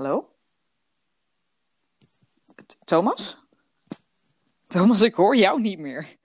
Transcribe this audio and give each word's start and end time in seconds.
Hallo? 0.00 0.28
Thomas? 2.84 3.38
Thomas, 4.66 5.00
ik 5.00 5.14
hoor 5.14 5.36
jou 5.36 5.60
niet 5.60 5.78
meer. 5.78 6.16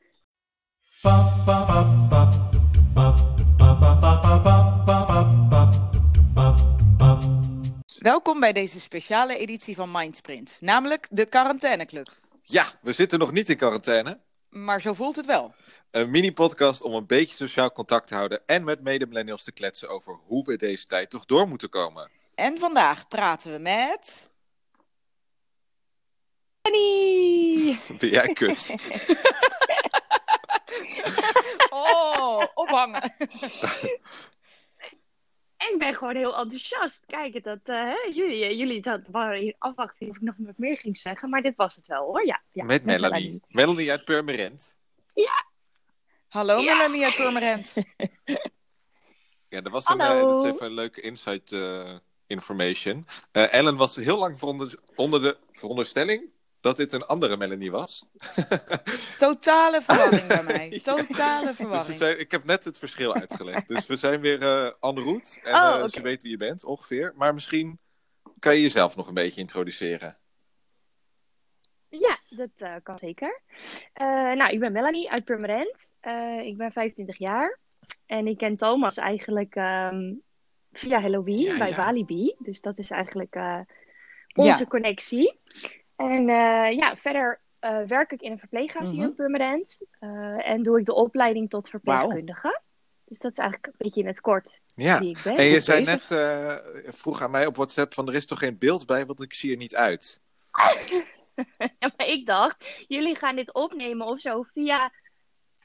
Welkom 8.00 8.40
bij 8.40 8.54
deze 8.54 8.80
speciale 8.80 9.38
editie 9.38 9.76
van 9.76 9.92
Mindsprint, 9.92 10.58
namelijk 10.60 11.08
de 11.12 11.26
quarantaineclub. 11.26 12.08
Ja, 12.44 12.66
we 12.82 12.92
zitten 12.92 13.20
nog 13.20 13.32
niet 13.32 13.50
in 13.50 13.58
quarantaine. 13.58 14.20
Maar 14.50 14.82
zo 14.82 14.94
voelt 14.94 15.16
het 15.16 15.26
wel. 15.26 15.54
Een 15.92 16.10
mini-podcast 16.10 16.82
om 16.82 16.94
een 16.94 17.06
beetje 17.08 17.36
sociaal 17.36 17.72
contact 17.72 18.08
te 18.08 18.16
houden 18.16 18.42
en 18.46 18.64
met 18.64 18.82
mede-millennials 18.82 19.44
te 19.44 19.52
kletsen 19.52 19.90
over 19.90 20.20
hoe 20.26 20.46
we 20.46 20.58
deze 20.58 20.86
tijd 20.86 21.10
toch 21.10 21.26
door 21.26 21.48
moeten 21.48 21.70
komen. 21.70 22.24
En 22.36 22.60
vandaag 22.60 23.08
praten 23.08 23.52
we 23.52 23.58
met... 23.60 24.30
Annie! 26.62 27.80
Ben 28.00 28.10
jij 28.10 28.34
kut? 28.34 28.74
Oh, 31.70 32.44
ophangen. 32.54 33.04
Ik 35.58 35.76
ben 35.78 35.96
gewoon 35.96 36.16
heel 36.16 36.38
enthousiast. 36.38 37.04
Kijk, 37.06 37.44
dat, 37.44 37.60
eh, 37.64 37.76
hè, 37.76 38.10
jullie, 38.14 38.56
jullie 38.58 38.82
dat 38.82 39.02
waren 39.12 39.40
hier 39.40 39.56
afwachting 39.58 40.10
of 40.10 40.16
ik 40.16 40.22
nog 40.22 40.36
wat 40.38 40.58
meer 40.58 40.78
ging 40.78 40.98
zeggen. 40.98 41.30
Maar 41.30 41.42
dit 41.42 41.56
was 41.56 41.76
het 41.76 41.88
wel 41.88 42.04
hoor. 42.04 42.26
Ja, 42.26 42.42
ja, 42.52 42.64
met 42.64 42.84
Melanie. 42.86 43.42
Melanie 43.48 43.92
uit 43.92 44.06
Purmerend. 44.06 44.76
Hallo 46.28 46.60
Ja. 46.60 46.76
Melanie 46.76 47.04
uit 47.06 47.16
Purmerend. 47.16 47.74
Ja, 49.50 49.62
dat 49.62 49.72
was 49.72 49.88
een, 49.90 50.00
Hallo. 50.00 50.22
eh, 50.22 50.28
dat 50.28 50.44
is 50.46 50.52
even 50.52 50.66
een 50.66 50.74
leuke 50.74 51.02
insight 51.02 51.52
eh, 51.52 51.96
information. 52.28 53.06
Eh, 53.32 53.54
Ellen 53.54 53.76
was 53.78 53.96
heel 53.96 54.18
lang 54.18 54.40
veronder- 54.40 54.80
onder 54.96 55.22
de 55.22 55.38
veronderstelling 55.52 56.30
dat 56.60 56.78
dit 56.78 56.94
een 56.94 57.06
andere 57.06 57.38
Melanie 57.38 57.72
was. 57.72 58.06
Totale 59.18 59.82
verwarring 59.82 60.28
bij 60.28 60.44
mij. 60.58 60.80
Totale 60.84 61.46
Dus 61.48 61.56
verwarring. 61.56 61.96
zijn, 61.98 62.20
ik 62.20 62.32
heb 62.32 62.44
net 62.44 62.66
het 62.66 62.78
verschil 62.80 63.14
uitgelegd. 63.14 63.68
dus 63.68 63.86
we 63.88 63.96
zijn 63.96 64.22
weer 64.22 64.42
eh 64.42 64.66
en 64.66 65.00
route. 65.00 65.40
En 65.44 65.54
Oh, 65.54 65.70
eh, 65.74 65.78
oké. 65.80 65.88
ze 65.90 66.02
weet 66.02 66.22
wie 66.22 66.32
je 66.32 66.38
bent, 66.38 66.64
ongeveer. 66.64 67.14
Maar 67.16 67.34
misschien 67.34 67.80
kan 68.40 68.56
je 68.56 68.62
jezelf 68.62 68.96
nog 68.96 69.08
een 69.08 69.14
beetje 69.14 69.42
introduceren. 69.42 70.18
Ja, 71.90 72.20
dat 72.30 72.50
eh, 72.56 72.76
kan 72.84 73.00
zeker. 73.00 73.42
Eh, 73.94 74.06
nou, 74.32 74.52
ik 74.54 74.60
ben 74.60 74.72
Melanie 74.72 75.12
uit 75.12 75.26
Purmerend. 75.26 75.96
Eh, 76.00 76.40
ik 76.40 76.58
ben 76.58 76.72
25 76.72 77.18
jaar. 77.18 77.60
En 78.06 78.28
ik 78.28 78.38
ken 78.38 78.56
Thomas 78.56 78.98
eigenlijk 78.98 79.56
ehm, 79.56 80.14
via 80.78 81.02
Halloween 81.02 81.40
Ja, 81.40 81.58
bij 81.58 81.70
ja. 81.70 81.76
Walibi. 81.76 82.36
Dus 82.40 82.62
dat 82.62 82.78
is 82.78 82.90
eigenlijk 82.92 83.36
eh, 83.36 83.60
onze 84.34 84.60
Ja. 84.60 84.66
connectie. 84.66 85.40
En 85.96 86.30
eh, 86.30 86.72
ja, 86.78 86.96
verder 86.98 87.40
eh, 87.60 87.80
werk 87.88 88.12
ik 88.12 88.22
in 88.22 88.32
een 88.32 88.40
verpleeghuis 88.40 88.90
hier 88.92 89.04
in 89.04 89.16
Purmerend. 89.16 89.82
Eh, 90.00 90.48
en 90.50 90.64
doe 90.64 90.80
ik 90.80 90.86
de 90.86 90.94
opleiding 90.94 91.50
tot 91.50 91.70
verpleegkundige. 91.70 92.62
Dus 93.06 93.20
dat 93.20 93.32
is 93.32 93.38
eigenlijk 93.38 93.68
een 93.72 93.74
beetje 93.78 94.02
in 94.02 94.08
het 94.08 94.22
kort 94.22 94.62
Ja. 94.76 95.00
wie 95.00 95.10
ik 95.10 95.20
ben. 95.24 95.36
En 95.36 95.44
je 95.46 95.60
zei 95.60 95.84
bezig. 95.86 96.10
net, 96.10 96.96
vroeg 96.96 97.22
aan 97.22 97.32
mij 97.32 97.46
op 97.46 97.56
WhatsApp 97.56 97.94
van 97.94 98.08
er 98.08 98.16
is 98.16 98.26
toch 98.26 98.40
geen 98.40 98.58
beeld 98.58 98.86
bij, 98.86 99.06
want 99.06 99.22
ik 99.22 99.34
zie 99.34 99.52
er 99.52 99.58
niet 99.58 99.76
uit. 99.76 100.22
Ja, 101.58 101.92
maar 101.98 102.08
ik 102.08 102.26
dacht, 102.26 102.86
jullie 102.88 103.16
gaan 103.16 103.36
dit 103.36 103.54
opnemen 103.54 104.08
of 104.08 104.20
zo 104.20 104.42
via 104.44 104.92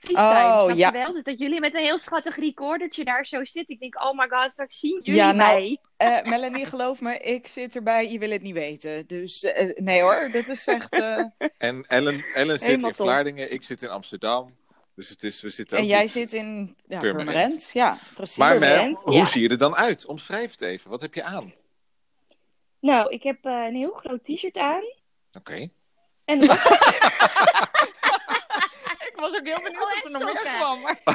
FaceTime, 0.01 0.73
Oh, 0.73 0.77
ja. 0.77 0.87
je 0.87 0.93
wel? 0.93 1.13
Dus 1.13 1.23
dat 1.23 1.39
jullie 1.39 1.61
met 1.61 1.75
een 1.75 1.83
heel 1.83 1.99
schattig 1.99 2.37
recordertje 2.37 3.05
daar 3.05 3.27
zo 3.27 3.45
zitten. 3.45 3.75
Ik 3.75 3.81
denk, 3.81 4.03
oh 4.03 4.19
my 4.19 4.29
god, 4.29 4.51
straks 4.51 4.79
zien 4.79 5.01
jullie 5.03 5.21
Ja, 5.21 5.33
nou, 5.33 5.55
mij. 5.61 5.79
Eh, 5.97 6.23
Melanie, 6.31 6.67
geloof 6.67 7.01
me, 7.01 7.19
ik 7.19 7.47
zit 7.47 7.77
erbij, 7.77 8.11
je 8.11 8.19
wil 8.19 8.31
het 8.31 8.43
niet 8.43 8.55
weten. 8.55 9.07
Dus 9.07 9.43
eh, 9.43 9.77
nee 9.77 10.01
hoor, 10.01 10.29
dit 10.33 10.49
is 10.49 10.67
echt... 10.67 10.93
eh, 10.93 11.25
En 11.59 11.85
Ellen, 11.89 12.25
Ellen 12.35 12.59
zit 12.59 12.67
Helemaal 12.69 12.91
in 12.91 12.97
top. 12.97 13.07
Vlaardingen, 13.07 13.53
ik 13.53 13.63
zit 13.63 13.83
in 13.83 13.89
Amsterdam. 13.89 14.59
Dus 14.95 15.09
het 15.09 15.23
is, 15.23 15.43
we 15.43 15.51
zitten 15.51 15.79
En 15.79 15.87
jij 15.87 16.07
zit 16.07 16.33
in 16.33 16.77
ja, 16.87 16.99
Purmerend. 16.99 17.31
Purmerend. 17.31 17.71
Ja, 17.73 17.97
precies. 18.15 18.37
Maar 18.37 18.59
Mel, 18.59 19.01
hoe 19.05 19.15
ja. 19.15 19.25
zie 19.25 19.43
je 19.43 19.49
er 19.49 19.59
dan 19.59 19.77
uit? 19.77 20.07
Omschrijf 20.07 20.51
het 20.51 20.61
even. 20.61 20.91
Wat 20.91 21.01
heb 21.01 21.15
je 21.15 21.23
aan? 21.23 21.53
Nou, 22.81 23.11
ik 23.13 23.23
heb 23.23 23.45
eh, 23.45 23.53
een 23.69 23.75
heel 23.75 23.93
groot 23.93 24.25
t-shirt 24.25 24.57
aan. 24.57 24.83
Oké. 25.33 25.69
En 26.25 26.41
Ik 26.41 26.51
was 29.21 29.35
ook 29.37 29.47
heel 29.47 29.63
benieuwd 29.63 29.83
Oh, 29.83 29.95
wat 30.03 30.05
er 30.05 30.11
nog 30.27 30.33
meer 30.33 30.53
kwam. 30.59 30.81
Maar... 30.81 31.01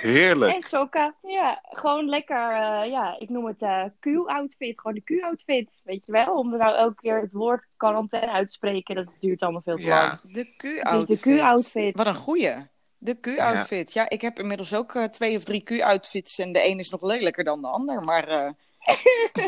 Heerlijk. 0.00 0.54
En 0.54 0.60
sokken. 0.60 1.14
Ja, 1.22 1.60
gewoon 1.62 2.08
lekker, 2.08 2.50
eh, 2.50 2.90
ja, 2.90 3.16
ik 3.18 3.28
noem 3.28 3.46
het 3.46 3.62
eh 3.62 3.84
Q-outfit. 4.00 4.80
Gewoon 4.80 4.94
de 4.94 5.02
Q-outfit, 5.18 5.82
weet 5.84 6.06
je 6.06 6.12
wel. 6.12 6.34
Om 6.34 6.52
er 6.52 6.58
nou 6.58 6.76
elke 6.76 6.94
keer 6.94 7.20
het 7.20 7.32
woord 7.32 7.64
quarantaine 7.76 8.32
uit 8.32 8.46
te 8.46 8.52
spreken, 8.52 8.94
dat 8.94 9.06
duurt 9.18 9.42
allemaal 9.42 9.62
veel 9.64 9.74
te 9.74 9.82
Ja. 9.82 10.06
lang. 10.06 10.20
De 10.20 10.44
Dus 10.56 10.56
Q-outfit. 10.56 11.22
de 11.22 11.36
Q-outfit. 11.36 11.96
Wat 11.96 12.06
een 12.06 12.14
goeie. 12.14 12.54
De 12.98 13.20
Q-outfit. 13.20 13.92
Ja. 13.92 14.08
ik 14.08 14.20
heb 14.20 14.38
inmiddels 14.38 14.74
ook 14.74 14.94
eh, 14.94 15.04
twee 15.04 15.36
of 15.36 15.44
drie 15.44 15.62
Q-outfits. 15.62 16.38
En 16.38 16.52
de 16.52 16.66
een 16.68 16.78
is 16.78 16.90
nog 16.90 17.02
lelijker 17.02 17.44
dan 17.44 17.60
de 17.60 17.68
ander. 17.68 18.00
Maar 18.00 18.28
eh, 18.28 18.50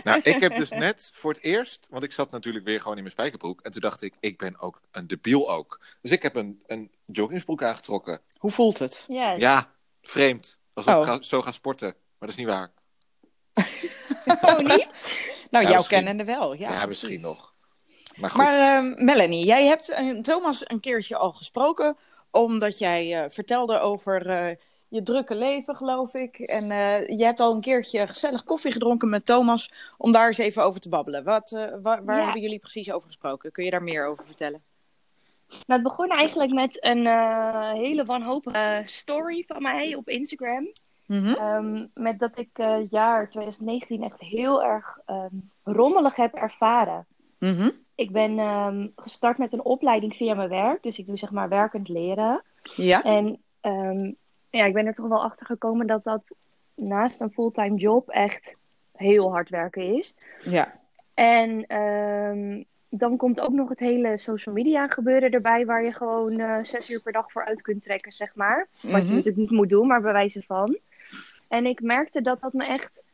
Nou, 0.05 0.21
ik 0.23 0.41
heb 0.41 0.57
dus 0.57 0.71
net 0.71 1.11
voor 1.15 1.33
het 1.33 1.43
eerst, 1.43 1.87
want 1.91 2.05
ik 2.05 2.13
zat 2.13 2.31
natuurlijk 2.31 2.65
weer 2.65 2.81
gewoon 2.81 2.97
in 2.97 3.03
mijn 3.03 3.15
spijkerbroek. 3.15 3.61
En 3.63 3.71
toen 3.71 3.81
dacht 3.81 4.03
ik, 4.03 4.15
ik 4.21 4.39
ben 4.39 4.61
ook 4.61 4.81
een 4.91 5.07
debiel 5.07 5.51
ook. 5.51 5.81
Dus 6.03 6.11
ik 6.11 6.23
heb 6.23 6.37
een, 6.37 6.63
een 6.67 6.91
joggingsbroek 7.07 7.63
aangetrokken. 7.63 8.21
hoe 8.39 8.51
voelt 8.51 8.79
het? 8.79 9.05
Ja, 9.09 9.33
Ja, 9.33 9.71
vreemd. 10.03 10.59
Alsof 10.75 10.95
Oh. 10.95 11.01
ik 11.01 11.07
ga- 11.07 11.23
zo 11.23 11.43
ga 11.43 11.53
sporten. 11.53 11.89
Maar 11.89 12.29
dat 12.29 12.29
is 12.29 12.37
niet 12.37 12.47
waar. 12.47 12.71
oh 14.55 14.59
niet? 14.59 14.89
Nou, 15.51 15.65
Ja, 15.65 15.71
jouw 15.71 15.83
kennende 15.83 16.25
wel. 16.25 16.53
Ja, 16.55 16.71
Ja, 16.73 16.87
misschien 16.87 17.21
nog. 17.21 17.55
Maar 18.17 18.31
goed. 18.31 18.39
Maar 18.43 18.77
ehm, 18.77 19.05
Melanie, 19.05 19.45
jij 19.45 19.65
hebt 19.67 19.89
eh, 19.89 20.11
Thomas 20.19 20.61
een 20.71 20.81
keertje 20.81 21.17
al 21.17 21.33
gesproken, 21.33 21.97
omdat 22.31 22.79
jij 22.79 23.23
eh, 23.25 23.31
vertelde 23.31 23.79
over 23.79 24.31
eh, 24.31 24.57
je 24.89 25.03
drukke 25.03 25.35
leven, 25.35 25.77
geloof 25.77 26.15
ik. 26.15 26.39
En 26.39 26.71
eh, 26.71 27.09
je 27.19 27.25
hebt 27.25 27.41
al 27.41 27.55
een 27.55 27.61
keertje 27.61 28.07
gezellig 28.07 28.45
koffie 28.45 28.73
gedronken 28.73 29.09
met 29.09 29.27
Thomas, 29.27 29.73
om 29.99 30.13
daar 30.13 30.27
eens 30.27 30.39
even 30.39 30.63
over 30.65 30.81
te 30.81 30.89
babbelen. 30.89 31.25
Wat, 31.25 31.53
eh, 31.53 31.65
wa- 31.83 32.03
waar 32.05 32.17
Ja. 32.19 32.25
hebben 32.25 32.43
jullie 32.43 32.59
precies 32.59 32.93
over 32.93 33.07
gesproken? 33.07 33.53
Kun 33.53 33.65
je 33.65 33.71
daar 33.71 33.83
meer 33.83 34.07
over 34.07 34.25
vertellen? 34.25 34.63
Nou, 35.49 35.61
het 35.67 35.83
begon 35.83 36.09
eigenlijk 36.11 36.53
met 36.53 36.85
een 36.85 37.07
eh, 37.07 37.73
hele 37.73 38.05
wanhopige 38.05 38.83
story 38.85 39.45
van 39.47 39.63
mij 39.63 39.95
op 39.95 40.09
Instagram. 40.09 40.69
Ehm, 41.09 41.87
met 41.95 42.19
dat 42.19 42.39
ik 42.39 42.49
eh 42.53 42.77
jaar 42.91 43.31
2019 43.31 44.03
echt 44.03 44.21
heel 44.21 44.63
erg 44.65 44.99
ehm, 45.07 45.35
rommelig 45.65 46.15
heb 46.15 46.35
ervaren. 46.35 47.07
Mhm. 47.39 47.71
Ik 47.95 48.13
ben 48.13 48.39
ehm, 48.39 48.87
gestart 48.97 49.39
met 49.39 49.53
een 49.53 49.65
opleiding 49.65 50.15
via 50.15 50.35
mijn 50.35 50.49
werk. 50.49 50.83
Dus 50.83 50.99
ik 50.99 51.07
doe 51.07 51.19
zeg 51.19 51.31
maar 51.31 51.49
werkend 51.49 51.89
leren. 51.89 52.43
Ja? 52.77 53.03
En 53.03 53.43
ehm, 53.61 54.13
ja, 54.51 54.65
ik 54.65 54.73
ben 54.73 54.87
er 54.87 54.95
toch 54.95 55.09
wel 55.09 55.23
achter 55.23 55.47
gekomen 55.47 55.87
dat 55.87 56.03
dat 56.03 56.23
naast 56.75 57.21
een 57.21 57.33
fulltime 57.33 57.77
job 57.77 58.09
echt 58.09 58.57
heel 58.93 59.31
hard 59.31 59.49
werken 59.49 59.95
is. 59.97 60.17
Ja. 60.43 60.75
En 61.15 61.67
ehm, 61.67 62.63
dan 62.89 63.17
komt 63.17 63.41
ook 63.41 63.53
nog 63.53 63.69
het 63.69 63.81
hele 63.81 64.19
social 64.19 64.55
media 64.55 64.89
gebeuren 64.89 65.31
erbij, 65.31 65.67
waar 65.67 65.85
je 65.85 65.93
gewoon 65.93 66.41
eh, 66.41 66.57
zes 66.63 66.91
uur 66.91 67.01
per 67.03 67.13
dag 67.13 67.33
voor 67.33 67.45
uit 67.45 67.63
kunt 67.63 67.83
trekken, 67.83 68.13
zeg 68.13 68.35
maar. 68.35 68.69
Wat 68.81 68.91
je 68.91 68.99
Mhm. 68.99 69.15
natuurlijk 69.15 69.37
niet 69.37 69.51
moet 69.51 69.69
doen, 69.69 69.87
maar 69.87 70.01
bij 70.01 70.13
wijze 70.13 70.43
van. 70.43 70.79
En 71.49 71.67
ik 71.67 71.81
merkte 71.81 72.21
dat 72.21 72.41
dat 72.41 72.53
me 72.53 72.65
echt 72.67 73.05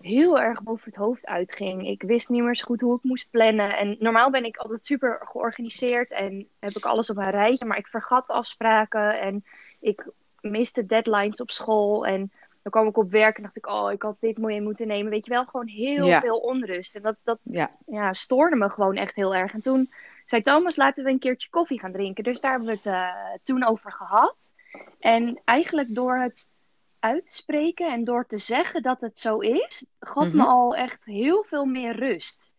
heel 0.00 0.40
erg 0.40 0.62
boven 0.62 0.84
het 0.84 0.96
hoofd 0.96 1.26
uitging. 1.26 1.88
Ik 1.88 2.02
wist 2.02 2.28
niet 2.28 2.42
meer 2.42 2.56
zo 2.56 2.64
goed 2.64 2.80
hoe 2.80 2.96
ik 2.96 3.02
moest 3.02 3.30
plannen. 3.30 3.76
En 3.76 3.96
normaal 3.98 4.30
ben 4.30 4.44
ik 4.44 4.56
altijd 4.56 4.84
super 4.84 5.20
georganiseerd 5.24 6.12
en 6.12 6.48
heb 6.58 6.70
ik 6.72 6.84
alles 6.84 7.10
op 7.10 7.16
een 7.16 7.30
rijtje, 7.30 7.64
maar 7.64 7.78
ik 7.78 7.86
vergat 7.86 8.28
afspraken 8.28 9.20
en 9.20 9.44
ik 9.80 10.06
miste 10.44 10.86
deadlines 10.86 11.40
op 11.40 11.50
school. 11.50 12.06
En 12.06 12.32
dan 12.62 12.72
kwam 12.72 12.86
ik 12.86 12.96
op 12.96 13.10
werk 13.10 13.36
en 13.36 13.42
dacht 13.42 13.56
ik, 13.56 13.66
oh, 13.66 13.92
ik 13.92 14.02
had 14.02 14.16
dit 14.20 14.38
mee 14.38 14.60
moeten 14.60 14.86
nemen. 14.86 15.10
Weet 15.10 15.24
je 15.24 15.30
wel, 15.30 15.44
gewoon 15.44 15.66
heel 15.68 16.06
Ja. 16.06 16.20
veel 16.20 16.38
onrust. 16.38 16.94
En 16.96 17.02
dat, 17.02 17.16
dat 17.22 17.38
Ja. 17.42 17.70
ja, 17.86 18.12
stoorde 18.12 18.56
me 18.56 18.70
gewoon 18.70 18.96
echt 18.96 19.16
heel 19.16 19.34
erg. 19.34 19.52
En 19.52 19.60
toen 19.60 19.92
zei 20.24 20.42
Thomas, 20.42 20.76
laten 20.76 21.04
we 21.04 21.10
een 21.10 21.18
keertje 21.18 21.50
koffie 21.50 21.78
gaan 21.80 21.92
drinken. 21.92 22.24
Dus 22.24 22.40
daar 22.40 22.50
hebben 22.50 22.68
we 22.68 22.74
het 22.74 22.86
eh, 22.86 23.08
toen 23.42 23.64
over 23.64 23.92
gehad. 23.92 24.52
En 24.98 25.40
eigenlijk 25.44 25.94
door 25.94 26.16
het 26.18 26.50
uit 26.98 27.24
te 27.24 27.34
spreken 27.34 27.92
en 27.92 28.04
door 28.04 28.26
te 28.26 28.38
zeggen 28.38 28.82
dat 28.82 29.00
het 29.00 29.18
zo 29.18 29.38
is, 29.38 29.86
gaf 30.00 30.26
Mhm. 30.28 30.36
me 30.36 30.44
al 30.44 30.74
echt 30.76 31.04
heel 31.04 31.44
veel 31.48 31.64
meer 31.64 31.96
rust. 31.96 32.52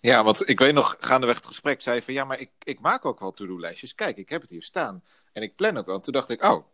Ja, 0.00 0.24
want 0.24 0.48
ik 0.48 0.58
weet 0.58 0.74
nog, 0.74 0.96
gaandeweg 1.00 1.36
het 1.36 1.46
gesprek 1.46 1.82
zei 1.82 1.96
je 1.96 2.02
van 2.02 2.14
ja, 2.14 2.24
maar 2.24 2.40
ik, 2.40 2.50
ik 2.58 2.80
maak 2.80 3.04
ook 3.04 3.20
wel 3.20 3.32
to-do-lijstjes. 3.32 3.94
Kijk, 3.94 4.16
ik 4.16 4.28
heb 4.28 4.40
het 4.40 4.50
hier 4.50 4.62
staan. 4.62 5.02
En 5.32 5.42
ik 5.42 5.56
plan 5.56 5.76
ook 5.76 5.86
wel. 5.86 5.94
En 5.94 6.00
toen 6.02 6.12
dacht 6.12 6.28
ik, 6.30 6.42
oh, 6.44 6.64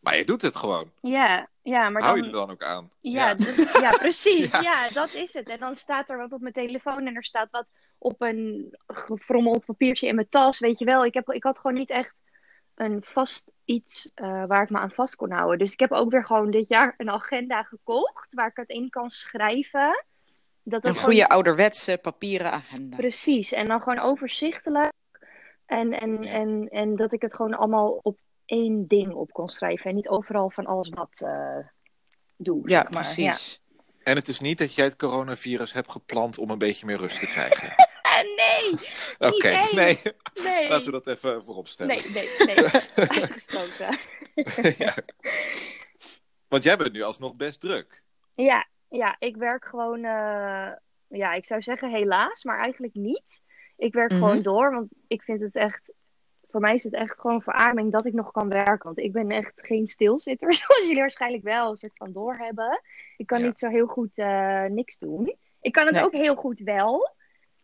maar 0.00 0.16
je 0.16 0.24
doet 0.24 0.42
het 0.42 0.56
gewoon. 0.56 0.90
Ja, 1.00 1.48
ja 1.62 1.88
maar 1.88 2.02
Hou 2.02 2.14
dan... 2.14 2.24
je 2.24 2.30
er 2.32 2.38
dan 2.38 2.50
ook 2.50 2.62
aan? 2.64 2.90
Ja, 3.00 3.34
ja 3.80 3.90
precies. 3.90 4.50
Ja. 4.52 4.60
ja. 4.60 4.88
dat 4.92 5.14
is 5.14 5.32
het. 5.34 5.48
En 5.48 5.58
dan 5.58 5.76
staat 5.76 6.10
er 6.10 6.18
wat 6.18 6.32
op 6.32 6.40
mijn 6.40 6.52
telefoon 6.52 7.06
en 7.06 7.14
er 7.16 7.24
staat 7.24 7.48
wat 7.50 7.66
op 7.98 8.20
een 8.20 8.76
gefrommeld 8.86 9.64
papiertje 9.66 10.06
in 10.06 10.14
mijn 10.14 10.28
tas. 10.28 10.58
Weet 10.58 10.78
je 10.78 10.84
wel, 10.84 11.04
ik, 11.04 11.14
heb, 11.14 11.30
ik 11.30 11.42
had 11.42 11.58
gewoon 11.58 11.76
niet 11.76 11.90
echt 11.90 12.22
een 12.74 12.98
vast 13.04 13.52
iets 13.64 14.10
eh, 14.14 14.44
waar 14.46 14.62
ik 14.62 14.70
me 14.70 14.78
aan 14.78 14.90
vast 14.92 15.16
kon 15.16 15.30
houden. 15.30 15.58
Dus 15.58 15.72
ik 15.72 15.80
heb 15.80 15.92
ook 15.92 16.10
weer 16.10 16.24
gewoon 16.26 16.50
dit 16.50 16.68
jaar 16.68 16.94
een 16.96 17.10
agenda 17.10 17.62
gekocht 17.62 18.34
waar 18.34 18.48
ik 18.48 18.56
het 18.56 18.68
in 18.68 18.90
kan 18.90 19.10
schrijven. 19.10 20.04
Dat 20.62 20.84
Een 20.84 20.94
goede 20.94 21.14
gewoon- 21.14 21.28
ouderwetse 21.28 21.98
papieren 22.02 22.52
agenda. 22.52 22.96
Precies, 22.96 23.52
en 23.52 23.66
dan 23.66 23.82
gewoon 23.82 23.98
overzichtelijk. 23.98 24.92
En, 25.66 25.92
en, 25.92 26.22
Ja. 26.22 26.30
en, 26.30 26.68
en 26.68 26.96
dat 26.96 27.12
ik 27.12 27.22
het 27.22 27.34
gewoon 27.34 27.54
allemaal 27.54 28.00
op 28.02 28.18
één 28.46 28.86
ding 28.86 29.12
op 29.14 29.30
kon 29.30 29.48
schrijven. 29.48 29.90
En 29.90 29.94
niet 29.96 30.08
overal 30.08 30.50
van 30.50 30.66
alles 30.66 30.88
wat 30.88 31.20
eh 31.24 31.58
doe. 32.36 32.68
Ja, 32.68 32.80
zeg 32.80 32.90
maar. 32.90 33.02
precies. 33.02 33.60
En 34.02 34.16
het 34.16 34.28
is 34.28 34.40
niet 34.40 34.58
dat 34.58 34.74
jij 34.74 34.84
het 34.84 34.96
coronavirus 34.96 35.72
hebt 35.72 35.90
gepland 35.90 36.38
om 36.38 36.50
een 36.50 36.58
beetje 36.58 36.86
meer 36.86 36.96
rust 36.98 37.18
te 37.18 37.26
krijgen. 37.26 37.74
Nee, 38.36 38.72
Oké, 39.32 39.48
nee. 39.74 39.98
nee. 40.42 40.68
Laten 40.68 40.84
we 40.84 40.90
dat 40.90 41.06
even 41.06 41.44
voorop 41.44 41.68
stellen. 41.68 41.96
Nee, 41.96 42.10
nee, 42.12 42.46
nee. 42.46 42.56
Uitgesloten. 43.20 43.98
ja. 44.78 44.94
Want 46.48 46.62
jij 46.62 46.76
bent 46.76 46.92
nu 46.92 47.02
alsnog 47.02 47.34
best 47.34 47.60
druk. 47.60 48.02
Ja, 48.34 48.66
ja, 48.88 49.16
ik 49.18 49.36
werk 49.36 49.64
gewoon, 49.64 49.96
eh, 50.04 50.72
ja, 51.08 51.32
ik 51.34 51.44
zou 51.44 51.62
zeggen 51.62 51.90
helaas, 51.90 52.44
maar 52.44 52.58
eigenlijk 52.60 52.94
niet. 52.94 53.42
Ik 53.76 53.92
werk 53.92 54.10
Mhm. 54.10 54.20
gewoon 54.20 54.42
door, 54.42 54.70
want 54.70 54.88
ik 55.06 55.22
vind 55.22 55.40
het 55.40 55.54
echt, 55.56 55.92
voor 56.56 56.64
mij 56.64 56.74
is 56.74 56.84
het 56.84 56.92
echt 56.92 57.20
gewoon 57.20 57.36
een 57.36 57.42
verademing 57.42 57.92
dat 57.92 58.06
ik 58.06 58.12
nog 58.12 58.30
kan 58.30 58.48
werken. 58.48 58.82
Want 58.84 58.98
ik 58.98 59.12
ben 59.12 59.30
echt 59.30 59.52
geen 59.56 59.86
stilzitter, 59.86 60.52
zoals 60.58 60.82
jullie 60.82 61.00
waarschijnlijk 61.00 61.42
wel 61.42 61.68
een 61.70 61.76
soort 61.76 61.96
van 61.96 62.12
doorhebben. 62.12 62.80
Ik 63.16 63.26
kan 63.26 63.38
Ja. 63.40 63.46
niet 63.46 63.58
zo 63.58 63.68
heel 63.68 63.86
goed 63.86 64.18
eh, 64.18 64.64
niks 64.64 64.98
doen. 64.98 65.34
Ik 65.60 65.72
kan 65.72 65.84
het 65.86 65.94
Nee. 65.94 66.04
ook 66.04 66.12
heel 66.12 66.34
goed 66.34 66.60
wel, 66.60 67.10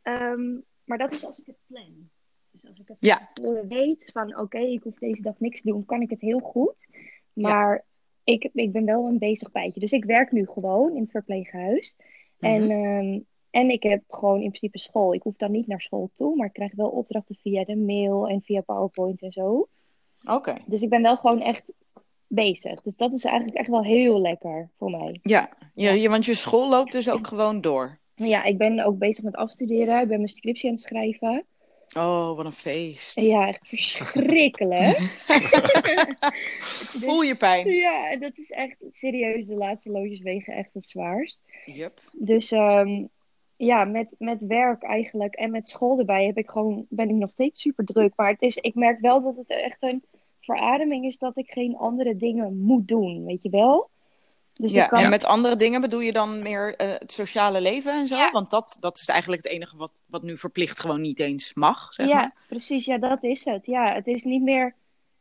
ehm, 0.03 0.59
maar 0.85 0.99
dat 0.99 1.15
is 1.15 1.27
als 1.27 1.39
ik 1.41 1.47
het 1.47 1.57
plan. 1.67 2.11
Dus 2.51 2.65
als 2.67 2.79
ik 2.79 2.89
het 2.89 2.97
Ja. 3.01 3.29
weet 3.69 4.11
van 4.13 4.39
oké, 4.39 4.59
ik 4.59 4.83
hoef 4.83 4.99
deze 4.99 5.23
dag 5.23 5.41
niks 5.41 5.61
te 5.61 5.69
doen, 5.71 5.85
kan 5.85 6.01
ik 6.03 6.11
het 6.11 6.21
heel 6.21 6.41
goed. 6.41 6.89
Maar 7.33 7.85
ik, 8.25 8.51
ik 8.53 8.73
ben 8.73 8.85
wel 8.85 9.07
een 9.07 9.19
bezig 9.19 9.51
bijtje. 9.53 9.81
Dus 9.81 9.93
ik 9.93 10.05
werk 10.05 10.33
nu 10.33 10.47
gewoon 10.47 10.95
in 10.95 11.01
het 11.01 11.11
verpleeghuis. 11.11 11.97
En, 12.39 12.67
Mhm. 12.67 13.21
En 13.53 13.71
ik 13.71 13.83
heb 13.83 14.03
gewoon 14.09 14.41
in 14.41 14.49
principe 14.49 14.79
school. 14.79 15.15
Ik 15.15 15.23
hoef 15.23 15.37
dan 15.37 15.51
niet 15.51 15.67
naar 15.67 15.81
school 15.81 16.11
toe, 16.15 16.37
maar 16.37 16.47
ik 16.47 16.53
krijg 16.53 16.75
wel 16.75 16.89
opdrachten 16.89 17.37
via 17.43 17.65
de 17.65 17.77
mail 17.77 18.29
en 18.29 18.43
via 18.43 18.61
PowerPoint 18.61 19.23
en 19.23 19.33
zo. 19.33 19.69
Oké. 20.25 20.57
Dus 20.67 20.83
ik 20.83 20.89
ben 20.89 21.03
wel 21.03 21.17
gewoon 21.17 21.41
echt 21.41 21.75
bezig. 22.27 22.83
Dus 22.83 22.97
dat 22.97 23.13
is 23.13 23.25
eigenlijk 23.25 23.59
echt 23.59 23.69
wel 23.69 23.85
heel 23.85 24.21
lekker 24.21 24.71
voor 24.77 24.91
mij. 24.91 25.19
Ja, 25.23 25.51
ja, 25.75 25.91
je, 25.91 26.09
want 26.09 26.25
je 26.25 26.35
school 26.35 26.69
loopt 26.69 26.93
dus 26.93 27.11
ook 27.11 27.27
gewoon 27.27 27.61
door. 27.61 27.99
Ja, 28.15 28.45
ik 28.45 28.59
ben 28.59 28.85
ook 28.85 28.99
bezig 28.99 29.25
met 29.25 29.37
afstuderen. 29.37 30.01
Ik 30.01 30.09
ben 30.09 30.17
mijn 30.17 30.29
scriptie 30.29 30.69
aan 30.69 30.75
het 30.75 30.85
schrijven. 30.85 31.45
Oh, 31.97 32.37
wat 32.37 32.45
een 32.45 32.53
feest. 32.53 33.21
Ja, 33.21 33.49
echt 33.49 33.69
verschrikkelijk. 33.69 34.99
Voel 37.05 37.23
je 37.23 37.37
pijn? 37.37 37.69
Ja, 37.69 38.11
en 38.11 38.21
dat 38.21 38.39
is 38.39 38.51
echt 38.51 38.77
serieus. 38.89 39.47
De 39.47 39.55
laatste 39.55 39.91
loodjes 39.91 40.21
wegen 40.21 40.55
echt 40.55 40.75
het 40.75 40.87
zwaarst. 40.87 41.41
Yep. 41.65 42.01
Dus 42.13 42.53
ehm, 42.53 43.05
ja, 43.65 43.85
met, 43.85 44.15
met 44.19 44.47
werk 44.47 44.83
eigenlijk 44.83 45.35
en 45.35 45.51
met 45.51 45.69
school 45.69 45.99
erbij 45.99 46.27
heb 46.27 46.37
ik 46.37 46.51
gewoon, 46.51 46.87
ben 46.89 47.09
ik 47.09 47.15
nog 47.15 47.31
steeds 47.31 47.61
super 47.61 47.85
druk. 47.85 48.13
Maar 48.17 48.31
het 48.31 48.43
is, 48.43 48.57
ik 48.57 48.75
merk 48.75 49.01
wel 49.01 49.23
dat 49.23 49.37
het 49.37 49.51
echt 49.51 49.77
een 49.81 50.05
verademing 50.41 51.05
is 51.05 51.19
dat 51.19 51.37
ik 51.37 51.51
geen 51.51 51.77
andere 51.77 52.17
dingen 52.17 52.57
moet 52.57 52.89
doen, 52.89 53.25
weet 53.25 53.43
je 53.43 53.51
wel? 53.51 53.91
Dus 54.53 54.73
Ja, 54.73 54.85
ik 54.85 54.91
kan... 54.91 55.03
en 55.03 55.11
met 55.11 55.25
andere 55.25 55.57
dingen 55.57 55.81
bedoel 55.81 56.01
je 56.01 56.13
dan 56.13 56.43
meer 56.43 56.77
eh, 56.77 56.99
het 56.99 57.13
sociale 57.13 57.61
leven 57.61 57.93
en 57.93 58.07
zo? 58.07 58.17
Ja. 58.17 58.31
Want 58.31 58.51
dat, 58.51 58.77
dat 58.81 58.99
is 58.99 59.07
eigenlijk 59.07 59.43
het 59.43 59.53
enige 59.53 59.77
wat, 59.77 60.03
wat 60.07 60.23
nu 60.23 60.39
verplicht 60.39 60.81
gewoon 60.81 61.01
niet 61.01 61.21
eens 61.21 61.55
mag, 61.55 61.95
zeg 61.95 62.09
ja, 62.09 62.15
maar. 62.15 62.35
precies. 62.49 62.85
Ja, 62.85 62.99
dat 62.99 63.23
is 63.23 63.45
het. 63.45 63.67
Ja, 63.67 63.93
het 63.93 64.07
is 64.07 64.25
niet 64.25 64.43
meer. 64.43 64.75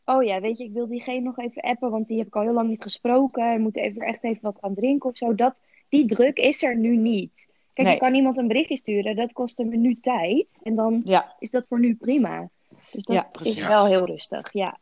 Oh 0.06 0.24
ja, 0.24 0.40
weet 0.40 0.58
je, 0.58 0.64
ik 0.64 0.74
wil 0.74 0.88
diegene 0.88 1.20
nog 1.20 1.38
even 1.38 1.62
appen, 1.62 1.92
want 1.92 2.08
die 2.08 2.18
heb 2.18 2.28
ik 2.28 2.36
al 2.36 2.42
heel 2.42 2.54
lang 2.54 2.70
niet 2.70 2.84
gesproken. 2.84 3.54
We 3.54 3.60
moeten 3.60 3.82
even 3.82 4.02
echt 4.02 4.24
even 4.24 4.42
wat 4.42 4.58
gaan 4.62 4.74
drinken 4.74 5.10
of 5.10 5.18
zo. 5.18 5.36
Dat, 5.36 5.56
die 5.90 6.06
druk 6.06 6.38
is 6.38 6.64
er 6.64 6.76
nu 6.76 6.96
niet. 6.96 7.50
Kijk, 7.74 7.88
Nee. 7.88 7.96
je 7.96 8.02
kan 8.02 8.14
iemand 8.16 8.38
een 8.38 8.48
berichtje 8.48 8.78
sturen, 8.78 9.16
dat 9.16 9.34
kost 9.34 9.60
een 9.60 9.70
minuut 9.70 10.04
tijd. 10.04 10.58
En 10.64 10.76
dan 10.76 11.02
Ja, 11.06 11.36
is 11.40 11.52
dat 11.52 11.68
voor 11.68 11.80
nu 11.80 11.96
prima. 11.96 12.50
Dus 12.92 13.04
dat 13.04 13.16
Ja, 13.16 13.30
is 13.44 13.68
wel 13.68 13.86
heel 13.86 14.06
rustig, 14.06 14.54
ja. 14.54 14.78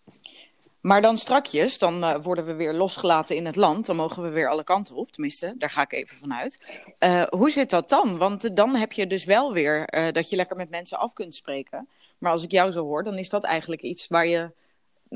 maar 0.81 1.01
dan 1.01 1.18
strakjes, 1.18 1.77
dan 1.77 2.03
eh, 2.03 2.15
worden 2.24 2.45
we 2.45 2.53
weer 2.53 2.74
losgelaten 2.74 3.36
in 3.36 3.45
het 3.45 3.56
land. 3.56 3.86
Dan 3.86 3.95
mogen 3.95 4.24
we 4.24 4.30
weer 4.30 4.50
alle 4.50 4.63
kanten 4.63 4.95
op, 4.95 5.12
tenminste, 5.12 5.56
daar 5.57 5.69
ga 5.69 5.81
ik 5.81 5.94
even 5.94 6.18
vanuit. 6.18 6.81
Eh 6.97 7.24
hoe 7.30 7.50
zit 7.51 7.69
dat 7.69 7.89
dan? 7.89 8.18
Want 8.18 8.44
eh, 8.44 8.51
dan 8.56 8.75
heb 8.75 8.91
je 8.94 9.07
dus 9.07 9.25
wel 9.25 9.53
weer 9.53 9.86
dat 10.12 10.30
je 10.30 10.36
lekker 10.36 10.56
met 10.56 10.69
mensen 10.69 10.97
af 11.00 11.13
kunt 11.13 11.36
spreken. 11.36 11.88
Maar 12.18 12.31
als 12.31 12.44
ik 12.44 12.51
jou 12.51 12.71
zo 12.71 12.83
hoor, 12.83 13.03
dan 13.03 13.18
is 13.18 13.30
dat 13.30 13.44
eigenlijk 13.44 13.81
iets 13.81 14.07
waar 14.07 14.27
je... 14.27 14.51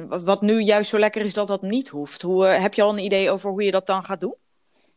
Wat 0.07 0.41
nu 0.41 0.59
juist 0.59 0.89
zo 0.89 0.99
lekker 0.99 1.21
is 1.21 1.33
dat 1.33 1.47
dat 1.47 1.61
niet 1.61 1.89
hoeft. 1.89 2.21
Hoe, 2.21 2.45
heb 2.45 2.73
je 2.73 2.81
al 2.81 2.89
een 2.89 3.03
idee 3.03 3.31
over 3.31 3.49
hoe 3.49 3.63
je 3.63 3.71
dat 3.71 3.85
dan 3.85 4.03
gaat 4.05 4.19
doen? 4.19 4.35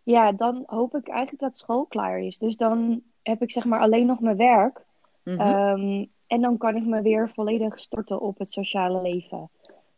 Ja, 0.06 0.32
dan 0.32 0.62
hoop 0.67 0.94
ik 0.97 1.08
eigenlijk 1.08 1.41
dat 1.41 1.56
school 1.56 1.87
klaar 1.87 2.19
is. 2.20 2.38
Dus 2.38 2.56
dan 2.56 3.03
heb 3.23 3.43
ik 3.43 3.53
zeg 3.53 3.64
maar 3.64 3.81
alleen 3.81 4.06
nog 4.06 4.20
mijn 4.20 4.37
werk. 4.37 4.85
Mhm. 5.25 5.41
Ehm, 5.41 6.05
en 6.26 6.41
dan 6.41 6.58
kan 6.58 6.76
ik 6.76 6.85
me 6.85 7.03
weer 7.03 7.31
volledig 7.35 7.79
storten 7.81 8.20
op 8.20 8.38
het 8.38 8.53
sociale 8.53 9.03
leven. 9.03 9.50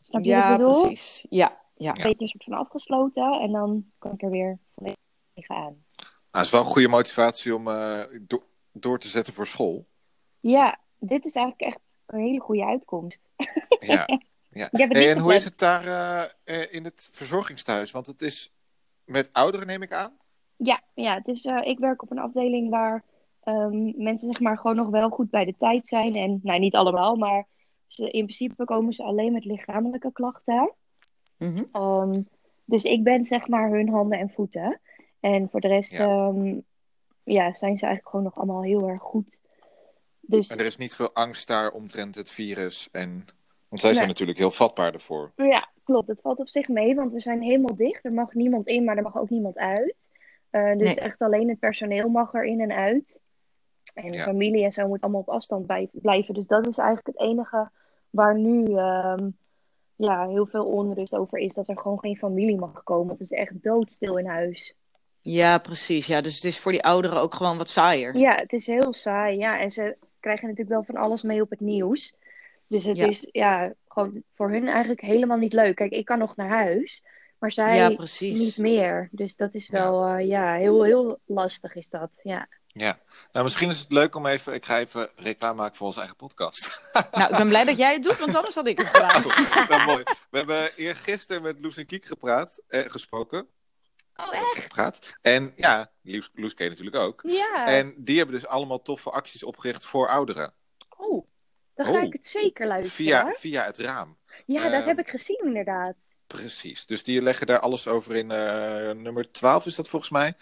Snap 0.03 0.25
je 0.25 0.35
wat 0.35 0.41
ja, 0.43 0.51
ik 0.53 0.57
bedoel? 0.59 0.81
precies. 0.81 1.27
Ja, 1.31 1.61
ja. 1.75 1.91
Een 1.91 2.03
beetje 2.03 2.23
een 2.23 2.29
soort 2.29 2.45
van 2.45 2.53
afgesloten. 2.53 3.41
En 3.41 3.53
dan 3.53 3.85
kan 3.99 4.13
ik 4.13 4.23
er 4.23 4.31
weer 4.31 4.59
volledig 4.75 4.97
aan. 5.47 5.85
Nou, 5.97 6.11
dat 6.31 6.43
is 6.43 6.51
wel 6.51 6.61
een 6.61 6.67
goede 6.67 6.89
motivatie 6.89 7.55
om 7.55 7.69
eh, 7.69 8.03
do- 8.21 8.47
door 8.73 8.99
te 8.99 9.09
zetten 9.09 9.35
voor 9.35 9.47
school. 9.47 9.87
Ja, 10.41 10.79
dit 10.99 11.25
is 11.25 11.35
eigenlijk 11.35 11.75
echt 11.75 11.99
een 12.07 12.21
hele 12.21 12.41
goede 12.41 12.65
uitkomst. 12.65 13.31
Ja. 13.81 14.07
ja. 14.51 14.69
Hey, 14.71 15.11
en 15.11 15.19
hoe 15.19 15.35
is 15.35 15.45
het 15.45 15.59
daar 15.59 15.87
eh, 15.87 16.31
eh, 16.45 16.73
in 16.73 16.85
het 16.85 17.09
verzorgingstehuis? 17.13 17.91
Want 17.91 18.07
het 18.07 18.23
is 18.23 18.53
met 19.09 19.33
ouderen, 19.33 19.67
neem 19.67 19.83
ik 19.83 19.93
aan. 19.93 20.17
Ja, 20.57 20.83
ja 20.95 21.15
het 21.15 21.29
is, 21.29 21.45
eh, 21.45 21.61
ik 21.63 21.79
werk 21.79 22.03
op 22.03 22.11
een 22.11 22.19
afdeling 22.19 22.71
waar 22.71 23.05
ehm, 23.43 24.03
mensen 24.03 24.29
zeg 24.29 24.41
maar 24.41 24.59
gewoon 24.59 24.77
nog 24.77 24.89
wel 24.89 25.09
goed 25.09 25.31
bij 25.31 25.45
de 25.45 25.55
tijd 25.59 25.87
zijn. 25.87 26.17
En 26.17 26.41
nou, 26.43 26.59
niet 26.59 26.75
allemaal, 26.75 27.17
maar 27.17 27.47
ze, 27.87 28.03
in 28.03 28.25
principe 28.25 28.65
komen 28.65 28.93
ze 28.93 29.03
alleen 29.03 29.33
met 29.33 29.45
lichamelijke 29.45 30.13
klachten. 30.13 30.73
Mhm. 31.39 31.65
Ehm, 31.73 32.23
dus 32.65 32.85
ik 32.85 33.03
ben 33.03 33.25
zeg 33.25 33.49
maar 33.49 33.71
hun 33.71 33.89
handen 33.89 34.19
en 34.19 34.31
voeten. 34.31 34.81
En 35.21 35.49
voor 35.51 35.61
de 35.61 35.69
rest 35.69 35.93
Ja. 35.93 36.07
ehm, 36.07 36.59
ja, 37.25 37.53
zijn 37.53 37.79
ze 37.79 37.87
eigenlijk 37.87 38.09
gewoon 38.09 38.25
nog 38.25 38.37
allemaal 38.37 38.63
heel 38.63 38.89
erg 38.89 39.03
goed. 39.03 39.39
Dus 40.21 40.49
En 40.49 40.59
er 40.59 40.67
is 40.67 40.77
niet 40.77 40.95
veel 40.95 41.13
angst 41.13 41.47
daar 41.47 41.71
omtrent 41.71 42.15
het 42.15 42.31
virus. 42.31 42.89
En... 42.93 43.27
Want 43.69 43.81
zij 43.81 43.95
zijn 43.95 44.07
natuurlijk 44.09 44.39
heel 44.39 44.51
vatbaar 44.51 44.93
ervoor. 44.93 45.33
ja, 45.37 45.68
klopt. 45.89 46.09
Het 46.09 46.21
valt 46.21 46.39
op 46.39 46.49
zich 46.49 46.69
mee, 46.69 46.95
want 46.95 47.13
we 47.13 47.21
zijn 47.21 47.43
helemaal 47.43 47.77
dicht. 47.77 48.05
Er 48.05 48.13
mag 48.13 48.35
niemand 48.35 48.67
in, 48.67 48.85
maar 48.85 48.97
er 48.97 49.03
mag 49.03 49.19
ook 49.19 49.31
niemand 49.31 49.57
uit. 49.57 50.09
Eh, 50.51 50.73
dus 50.77 50.87
Nee. 50.95 51.01
echt 51.01 51.19
alleen 51.21 51.49
het 51.49 51.59
personeel 51.59 52.09
mag 52.09 52.35
er 52.35 52.45
in 52.45 52.61
en 52.61 52.73
uit. 52.73 53.21
En 53.95 54.13
Ja. 54.13 54.23
familie 54.23 54.65
en 54.65 54.73
zo 54.73 54.89
moet 54.89 55.01
allemaal 55.01 55.21
op 55.21 55.29
afstand 55.29 55.67
bij- 55.67 55.89
blijven. 55.93 56.35
Dus 56.35 56.47
dat 56.47 56.67
is 56.67 56.79
eigenlijk 56.79 57.07
het 57.19 57.27
enige 57.29 57.71
waar 58.11 58.39
nu 58.39 58.65
ehm, 58.77 59.29
ja, 59.97 60.29
heel 60.29 60.47
veel 60.47 60.65
onrust 60.65 61.15
over 61.15 61.39
is. 61.39 61.55
Dat 61.55 61.69
er 61.69 61.79
gewoon 61.79 61.99
geen 61.99 62.17
familie 62.17 62.57
mag 62.59 62.83
komen. 62.85 63.11
Het 63.13 63.21
is 63.21 63.31
echt 63.31 63.63
doodstil 63.63 64.17
in 64.19 64.27
huis. 64.27 64.75
Ja, 65.21 65.59
precies. 65.59 66.07
Ja, 66.07 66.21
dus 66.21 66.35
het 66.35 66.45
is 66.45 66.59
voor 66.59 66.73
die 66.73 66.83
ouderen 66.85 67.21
ook 67.21 67.35
gewoon 67.35 67.59
wat 67.59 67.69
saaier. 67.69 68.17
Ja, 68.17 68.35
het 68.35 68.53
is 68.53 68.67
heel 68.67 68.93
saai. 68.93 69.39
Ja, 69.39 69.61
en 69.61 69.71
ze 69.71 69.97
krijgen 70.21 70.49
natuurlijk 70.49 70.75
wel 70.77 70.85
van 70.95 71.03
alles 71.05 71.23
mee 71.23 71.43
op 71.43 71.51
het 71.51 71.61
nieuws. 71.61 72.15
Dus 72.67 72.85
het 72.85 72.97
Ja. 72.97 73.07
is 73.07 73.29
ja, 73.33 73.73
gewoon 73.99 74.23
voor 74.35 74.51
hun 74.51 74.69
eigenlijk 74.69 75.01
helemaal 75.01 75.37
niet 75.37 75.53
leuk. 75.53 75.77
Kijk, 75.77 75.93
ik 75.93 76.05
kan 76.05 76.19
nog 76.19 76.37
naar 76.37 76.49
huis, 76.49 77.05
maar 77.39 77.53
zij 77.53 77.77
Ja, 77.77 77.89
niet 78.21 78.59
meer. 78.59 79.09
Dus 79.13 79.37
dat 79.37 79.55
is 79.55 79.69
wel, 79.69 80.07
eh, 80.07 80.27
ja, 80.27 80.55
heel, 80.55 80.83
heel 80.83 81.21
lastig 81.25 81.75
is 81.75 81.89
dat. 81.89 82.11
Ja. 82.23 82.49
Ja. 82.67 82.99
Nou, 83.33 83.45
misschien 83.45 83.69
is 83.69 83.79
het 83.79 83.93
leuk 83.93 84.15
om 84.15 84.27
even... 84.27 84.55
Ik 84.55 84.65
ga 84.65 84.79
even 84.79 85.11
reclame 85.17 85.55
maken 85.55 85.77
voor 85.77 85.87
onze 85.87 85.99
eigen 85.99 86.17
podcast. 86.17 86.67
Nou, 87.13 87.31
ik 87.31 87.37
ben 87.37 87.49
blij 87.49 87.65
dat 87.65 87.79
jij 87.79 87.93
het 87.93 88.03
doet, 88.03 88.19
want 88.19 88.35
anders 88.35 88.55
had 88.55 88.67
ik 88.67 88.79
het 88.79 88.87
gedaan. 88.87 89.23
nou, 89.69 89.85
mooi. 89.85 90.03
We 90.31 90.37
hebben 90.37 90.77
eergisteren 90.77 91.43
met 91.43 91.61
Loes 91.61 91.77
en 91.77 91.87
Kiek 91.87 92.05
gepraat, 92.05 92.63
eh, 92.69 92.91
gesproken. 92.91 93.47
Oh, 94.17 94.35
echt? 94.35 94.63
Gepraat. 94.63 95.19
En 95.23 95.53
ja, 95.57 95.91
Loes, 96.03 96.31
Loes 96.35 96.55
ken 96.55 96.65
je 96.65 96.71
natuurlijk 96.71 96.97
ook. 96.97 97.21
Ja. 97.23 97.67
En 97.67 97.95
die 97.97 98.17
hebben 98.17 98.35
dus 98.35 98.47
allemaal 98.47 98.83
toffe 98.83 99.11
acties 99.11 99.45
opgericht 99.45 99.87
voor 99.87 100.09
ouderen. 100.09 100.55
Oh, 100.97 101.28
dan 101.79 101.87
ga 101.95 102.01
Oh. 102.01 102.03
ik 102.07 102.13
het 102.13 102.27
zeker 102.27 102.67
luisteren. 102.67 103.07
Via, 103.07 103.33
via 103.33 103.65
het 103.65 103.79
raam. 103.79 104.17
Ja, 104.47 104.63
dat 104.63 104.73
eh, 104.81 104.87
heb 104.87 104.99
ik 104.99 105.09
gezien 105.09 105.41
inderdaad. 105.45 105.95
Precies. 106.27 106.87
Dus 106.87 107.05
die 107.05 107.23
leggen 107.23 107.47
daar 107.47 107.59
alles 107.59 107.87
over 107.87 108.15
in 108.17 108.31
eh, 108.31 108.91
nummer 108.95 109.33
12 109.33 109.67
is 109.67 109.75
dat 109.75 109.89
volgens 109.89 110.11
mij. 110.11 110.35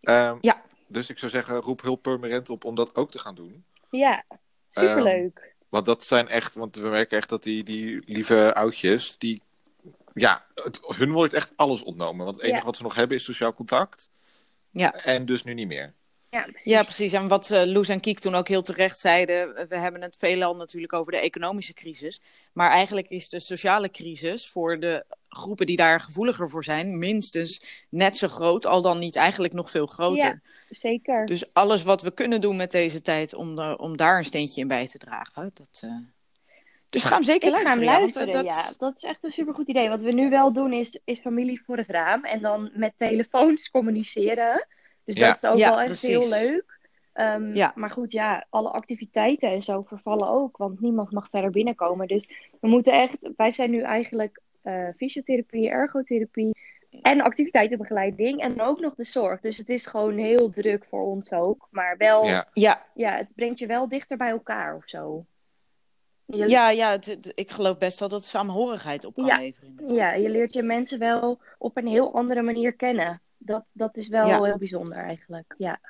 Ehm, 0.00 0.36
Ja. 0.40 0.62
Dus 0.86 1.08
ik 1.10 1.18
zou 1.18 1.30
zeggen, 1.30 1.56
roep 1.60 1.82
hulp 1.82 2.02
permanent 2.02 2.50
op 2.50 2.64
om 2.64 2.74
dat 2.74 2.94
ook 2.94 3.10
te 3.10 3.18
gaan 3.18 3.34
doen. 3.34 3.64
Ja, 3.90 4.24
superleuk. 4.70 5.54
Want 5.68 5.86
dat 5.86 6.04
zijn 6.04 6.28
echt, 6.28 6.54
want 6.54 6.76
we 6.76 6.88
merken 6.88 7.16
echt 7.16 7.28
dat 7.28 7.42
die, 7.42 7.64
die 7.64 8.02
lieve 8.06 8.54
oudjes, 8.54 9.18
die, 9.18 9.42
ja, 10.14 10.46
het, 10.54 10.80
hun 10.86 11.12
wordt 11.12 11.32
echt 11.34 11.52
alles 11.56 11.82
ontnomen. 11.82 12.24
Want 12.24 12.36
het 12.36 12.44
enige 12.44 12.58
Ja. 12.60 12.64
wat 12.66 12.76
ze 12.76 12.82
nog 12.82 12.94
hebben 12.94 13.16
is 13.16 13.24
sociaal 13.24 13.54
contact. 13.54 14.10
Ja. 14.70 14.94
En 14.94 15.24
dus 15.26 15.44
nu 15.44 15.54
niet 15.54 15.66
meer. 15.68 15.94
Ja, 16.30 16.42
precies. 16.42 16.64
Ja, 16.64 16.82
precies. 16.82 17.12
En 17.12 17.28
wat 17.28 17.50
eh 17.50 17.64
Loes 17.64 17.88
en 17.88 18.00
Kiek 18.00 18.18
toen 18.18 18.34
ook 18.34 18.48
heel 18.48 18.62
terecht 18.62 18.98
zeiden, 18.98 19.56
eh, 19.56 19.66
we 19.68 19.78
hebben 19.78 20.02
het 20.02 20.16
veelal 20.18 20.56
natuurlijk 20.56 20.92
over 20.92 21.12
de 21.12 21.18
economische 21.18 21.74
crisis. 21.74 22.20
Maar 22.52 22.70
eigenlijk 22.70 23.08
is 23.08 23.28
de 23.28 23.40
sociale 23.40 23.90
crisis 23.90 24.48
voor 24.48 24.80
de 24.80 25.04
groepen 25.28 25.66
die 25.66 25.76
daar 25.76 26.00
gevoeliger 26.00 26.50
voor 26.50 26.64
zijn, 26.64 26.98
minstens 26.98 27.84
net 27.88 28.16
zo 28.16 28.28
groot, 28.28 28.66
al 28.66 28.82
dan 28.82 28.98
niet 28.98 29.16
eigenlijk 29.16 29.52
nog 29.52 29.70
veel 29.70 29.86
groter. 29.86 30.42
Zeker. 30.70 31.26
Dus 31.26 31.52
alles 31.52 31.82
wat 31.82 32.02
we 32.02 32.10
kunnen 32.10 32.40
doen 32.40 32.56
met 32.56 32.70
deze 32.70 33.02
tijd 33.02 33.34
om, 33.34 33.56
de, 33.56 33.78
om 33.78 33.96
daar 33.96 34.18
een 34.18 34.24
steentje 34.24 34.60
in 34.60 34.68
bij 34.68 34.88
te 34.88 34.98
dragen. 34.98 35.50
Dat, 35.54 35.80
eh, 35.84 35.96
Dus 36.88 37.04
ga 37.04 37.14
hem 37.14 37.24
zeker 37.24 37.48
ik 37.48 37.54
ga 37.54 37.74
hem 37.74 37.84
luisteren. 37.84 38.28
ja, 38.28 38.32
want, 38.32 38.44
luisteren, 38.44 38.66
eh, 38.66 38.74
ja. 38.78 38.86
Dat 38.86 38.96
is 38.96 39.02
echt 39.02 39.24
een 39.24 39.32
supergoed 39.32 39.68
idee. 39.68 39.88
Wat 39.88 40.02
we 40.02 40.12
nu 40.12 40.30
wel 40.30 40.52
doen 40.52 40.72
is, 40.72 41.00
is 41.04 41.20
familie 41.20 41.62
voor 41.64 41.76
het 41.76 41.90
raam. 41.90 42.24
En 42.24 42.40
dan 42.40 42.70
met 42.74 42.92
telefoons 42.96 43.70
communiceren. 43.70 44.66
Dus 45.08 45.16
Ja. 45.16 45.26
dat 45.26 45.36
is 45.36 45.44
ook 45.44 45.56
Ja, 45.56 45.68
wel 45.68 45.78
echt 45.78 45.86
precies. 45.86 46.08
heel 46.08 46.28
leuk. 46.28 46.78
Ehm, 47.12 47.54
Ja. 47.54 47.72
Maar 47.74 47.90
goed, 47.90 48.12
ja, 48.12 48.46
alle 48.50 48.68
activiteiten 48.70 49.50
en 49.50 49.62
zo 49.62 49.82
vervallen 49.82 50.28
ook. 50.28 50.56
Want 50.56 50.80
niemand 50.80 51.10
mag 51.10 51.28
verder 51.30 51.50
binnenkomen. 51.50 52.06
Dus 52.06 52.28
we 52.60 52.68
moeten 52.68 52.92
echt... 52.92 53.30
Wij 53.36 53.52
zijn 53.52 53.70
nu 53.70 53.76
eigenlijk 53.78 54.40
eh, 54.62 54.88
fysiotherapie, 54.96 55.68
ergotherapie... 55.70 56.50
En 57.02 57.20
activiteitenbegeleiding. 57.20 58.40
En 58.40 58.60
ook 58.60 58.80
nog 58.80 58.94
de 58.94 59.04
zorg. 59.04 59.40
Dus 59.40 59.56
het 59.58 59.68
is 59.68 59.86
gewoon 59.86 60.16
heel 60.18 60.48
druk 60.50 60.84
voor 60.88 61.02
ons 61.06 61.32
ook. 61.32 61.66
Maar 61.70 61.96
wel... 61.96 62.24
Ja. 62.24 62.48
ja, 62.52 62.82
ja, 62.94 63.16
het 63.16 63.32
brengt 63.34 63.58
je 63.58 63.66
wel 63.66 63.88
dichter 63.88 64.16
bij 64.16 64.28
elkaar 64.30 64.76
of 64.76 64.82
zo. 64.86 65.24
Je, 66.24 66.48
ja, 66.48 66.70
ja 66.70 66.90
het- 66.90 67.06
het- 67.06 67.32
ik 67.34 67.50
geloof 67.50 67.78
best 67.78 67.98
dat 67.98 68.10
het 68.10 68.24
samenhorigheid 68.24 69.04
op 69.04 69.14
kan 69.14 69.24
Ja. 69.24 69.38
leveren. 69.38 69.94
ja, 69.94 70.12
je 70.12 70.28
leert 70.28 70.52
je 70.52 70.62
mensen 70.62 70.98
wel 70.98 71.38
op 71.58 71.76
een 71.76 71.86
heel 71.86 72.14
andere 72.14 72.42
manier 72.42 72.72
kennen. 72.72 73.20
Dat, 73.38 73.64
dat 73.72 73.96
is 73.96 74.08
wel 74.08 74.26
Ja. 74.26 74.42
heel 74.42 74.58
bijzonder 74.58 74.98
eigenlijk. 74.98 75.54
Ja. 75.58 75.80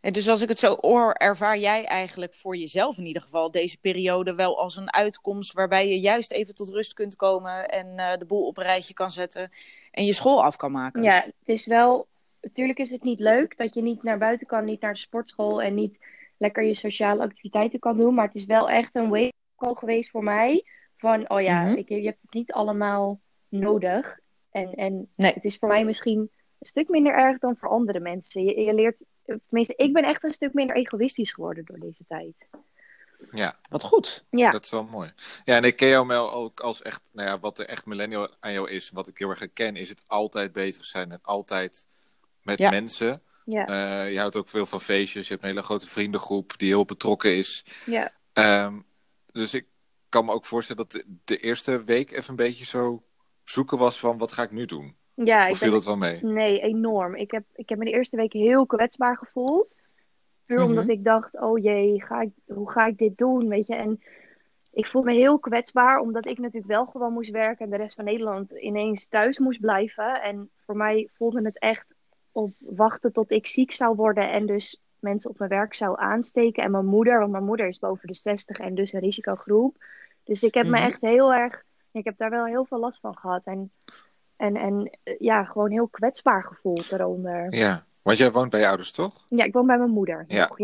En 0.00 0.12
dus 0.12 0.28
als 0.28 0.42
ik 0.42 0.48
het 0.48 0.58
zo 0.58 0.76
hoor, 0.80 1.12
ervaar 1.12 1.58
jij 1.58 1.84
eigenlijk 1.84 2.34
voor 2.34 2.56
jezelf 2.56 2.98
in 2.98 3.06
ieder 3.06 3.22
geval 3.22 3.50
deze 3.50 3.78
periode 3.78 4.34
wel 4.34 4.58
als 4.60 4.76
een 4.76 4.92
uitkomst 4.92 5.52
waarbij 5.52 5.88
je 5.88 6.00
juist 6.00 6.32
even 6.32 6.54
tot 6.54 6.68
rust 6.68 6.92
kunt 6.94 7.16
komen 7.16 7.68
en 7.68 7.98
eh, 7.98 8.16
de 8.18 8.26
boel 8.26 8.46
op 8.46 8.56
een 8.58 8.64
rijtje 8.64 8.94
kan 8.94 9.10
zetten 9.10 9.50
en 9.90 10.04
je 10.04 10.12
school 10.12 10.42
af 10.44 10.56
kan 10.56 10.72
maken. 10.72 11.02
ja, 11.02 11.22
het 11.24 11.34
is 11.44 11.66
wel. 11.66 12.06
Natuurlijk 12.40 12.78
is 12.78 12.90
het 12.90 13.02
niet 13.02 13.20
leuk 13.20 13.56
dat 13.56 13.74
je 13.74 13.82
niet 13.82 14.02
naar 14.02 14.18
buiten 14.18 14.46
kan, 14.46 14.64
niet 14.64 14.80
naar 14.80 14.92
de 14.92 14.98
sportschool 14.98 15.62
en 15.62 15.74
niet 15.74 15.98
lekker 16.36 16.64
je 16.64 16.74
sociale 16.74 17.22
activiteiten 17.22 17.78
kan 17.78 17.96
doen. 17.96 18.14
Maar 18.14 18.26
het 18.26 18.34
is 18.34 18.44
wel 18.44 18.70
echt 18.70 18.94
een 18.94 19.08
wake 19.08 19.32
call 19.56 19.74
geweest 19.74 20.10
voor 20.10 20.22
mij. 20.24 20.64
Van, 20.96 21.30
oh 21.30 21.40
ja, 21.40 21.62
Mhm. 21.62 21.74
ik, 21.76 21.88
je 21.88 22.02
hebt 22.04 22.22
het 22.22 22.34
niet 22.34 22.52
allemaal 22.52 23.20
nodig. 23.48 24.18
En, 24.50 24.74
en 24.74 25.08
Nee. 25.16 25.32
het 25.32 25.44
is 25.44 25.56
voor 25.56 25.68
mij 25.68 25.84
misschien 25.84 26.18
een 26.58 26.66
stuk 26.66 26.88
minder 26.88 27.14
erg 27.14 27.38
dan 27.38 27.56
voor 27.56 27.68
andere 27.68 28.00
mensen. 28.00 28.44
Je, 28.44 28.60
je 28.60 28.74
leert, 28.74 29.04
tenminste, 29.42 29.74
ik 29.76 29.92
ben 29.92 30.04
echt 30.04 30.24
een 30.24 30.30
stuk 30.30 30.52
minder 30.54 30.76
egoïstisch 30.76 31.32
geworden 31.32 31.64
door 31.64 31.78
deze 31.78 32.04
tijd. 32.08 32.48
ja. 33.32 33.58
Wat 33.70 33.82
goed. 33.82 34.24
Ja, 34.30 34.50
Dat 34.50 34.64
is 34.64 34.70
wel 34.70 34.84
mooi. 34.84 35.12
Ja, 35.44 35.56
en 35.56 35.64
ik 35.64 35.76
ken 35.76 35.88
jou 35.88 36.12
ook 36.12 36.60
als 36.60 36.82
echt, 36.82 37.02
nou 37.12 37.28
ja, 37.28 37.38
wat 37.38 37.58
er 37.58 37.66
echt 37.66 37.86
millennial 37.86 38.28
aan 38.40 38.52
jou 38.52 38.70
is, 38.70 38.90
wat 38.90 39.08
ik 39.08 39.18
heel 39.18 39.28
erg 39.30 39.38
herken, 39.38 39.76
is 39.76 39.88
het 39.88 40.02
altijd 40.06 40.52
bezig 40.52 40.84
zijn 40.84 41.12
en 41.12 41.18
altijd 41.22 41.86
met 42.42 42.58
Ja. 42.58 42.70
mensen. 42.70 43.22
ja, 43.44 43.66
Eh, 43.66 44.12
je 44.12 44.18
houdt 44.18 44.36
ook 44.36 44.48
veel 44.48 44.66
van 44.66 44.80
feestjes, 44.80 45.26
je 45.26 45.32
hebt 45.32 45.42
een 45.44 45.50
hele 45.50 45.62
grote 45.62 45.86
vriendengroep 45.88 46.54
die 46.56 46.68
heel 46.68 46.84
betrokken 46.84 47.36
is. 47.36 47.64
ja. 47.86 48.12
Ehm, 48.32 48.78
dus 49.32 49.54
ik 49.54 49.66
kan 50.08 50.24
me 50.24 50.32
ook 50.32 50.46
voorstellen 50.46 50.88
dat 50.88 50.92
de, 50.92 51.16
de 51.24 51.38
eerste 51.38 51.82
week 51.84 52.10
even 52.10 52.30
een 52.30 52.36
beetje 52.36 52.64
zo 52.64 53.02
zoeken 53.50 53.78
was 53.78 54.00
van 54.00 54.18
wat 54.18 54.32
ga 54.32 54.42
ik 54.42 54.50
nu 54.50 54.64
doen? 54.64 54.96
ja 55.14 55.44
ik 55.46 55.52
Of 55.52 55.58
viel 55.58 55.70
ben 55.70 55.76
dat 55.78 55.86
wel 55.86 55.96
mee? 55.96 56.24
Nee, 56.24 56.60
enorm. 56.60 57.14
Ik 57.14 57.30
heb, 57.30 57.44
ik 57.54 57.68
heb 57.68 57.78
me 57.78 57.84
de 57.84 57.90
eerste 57.90 58.16
week 58.16 58.32
heel 58.32 58.66
kwetsbaar 58.66 59.16
gevoeld. 59.16 59.74
Puur 60.46 60.58
Mhm. 60.58 60.68
omdat 60.68 60.88
ik 60.88 61.04
dacht, 61.04 61.40
oh 61.40 61.58
jee, 61.62 62.02
ga 62.02 62.20
ik, 62.20 62.30
hoe 62.46 62.70
ga 62.70 62.86
ik 62.86 62.98
dit 62.98 63.18
doen? 63.18 63.48
Weet 63.48 63.66
je, 63.66 63.74
en 63.74 64.02
ik 64.72 64.86
voel 64.86 65.02
me 65.02 65.12
heel 65.12 65.38
kwetsbaar, 65.38 65.98
omdat 65.98 66.26
ik 66.26 66.38
natuurlijk 66.38 66.72
wel 66.72 66.86
gewoon 66.86 67.12
moest 67.12 67.30
werken 67.30 67.64
en 67.64 67.70
de 67.70 67.76
rest 67.76 67.94
van 67.94 68.04
Nederland 68.04 68.50
ineens 68.50 69.08
thuis 69.08 69.38
moest 69.38 69.60
blijven. 69.60 70.22
En 70.22 70.50
voor 70.56 70.76
mij 70.76 71.08
voelde 71.12 71.42
het 71.42 71.58
echt 71.58 71.94
op 72.32 72.50
wachten 72.58 73.12
tot 73.12 73.30
ik 73.30 73.46
ziek 73.46 73.72
zou 73.72 73.96
worden 73.96 74.30
en 74.30 74.46
dus 74.46 74.82
mensen 74.98 75.30
op 75.30 75.38
mijn 75.38 75.50
werk 75.50 75.74
zou 75.74 75.98
aansteken. 76.00 76.62
En 76.62 76.70
mijn 76.70 76.86
moeder, 76.86 77.18
want 77.18 77.30
mijn 77.32 77.44
moeder 77.44 77.68
is 77.68 77.78
boven 77.78 78.08
de 78.08 78.14
60 78.14 78.58
en 78.58 78.74
dus 78.74 78.92
een 78.92 79.00
risicogroep. 79.00 79.76
Dus 80.24 80.42
ik 80.42 80.54
heb 80.54 80.64
me 80.66 80.76
Mhm. 80.78 80.86
echt 80.86 81.00
heel 81.00 81.34
erg, 81.34 81.62
ik 81.98 82.04
heb 82.04 82.18
daar 82.18 82.30
wel 82.30 82.44
heel 82.44 82.64
veel 82.64 82.78
last 82.78 83.00
van 83.00 83.16
gehad. 83.18 83.44
En, 83.46 83.72
en, 84.36 84.56
en 84.56 84.98
eh, 85.02 85.14
ja, 85.18 85.44
gewoon 85.44 85.70
heel 85.70 85.88
kwetsbaar 85.88 86.44
gevoeld 86.44 86.88
daaronder. 86.90 87.54
Ja, 87.54 87.84
want 88.02 88.18
jij 88.18 88.32
woont 88.32 88.50
bij 88.50 88.60
je 88.60 88.66
ouders 88.68 88.90
toch? 88.90 89.24
Ja, 89.26 89.44
ik 89.44 89.52
woon 89.52 89.66
bij 89.66 89.78
mijn 89.78 89.90
moeder. 89.90 90.24
Ja. 90.26 90.46
nog, 90.48 90.58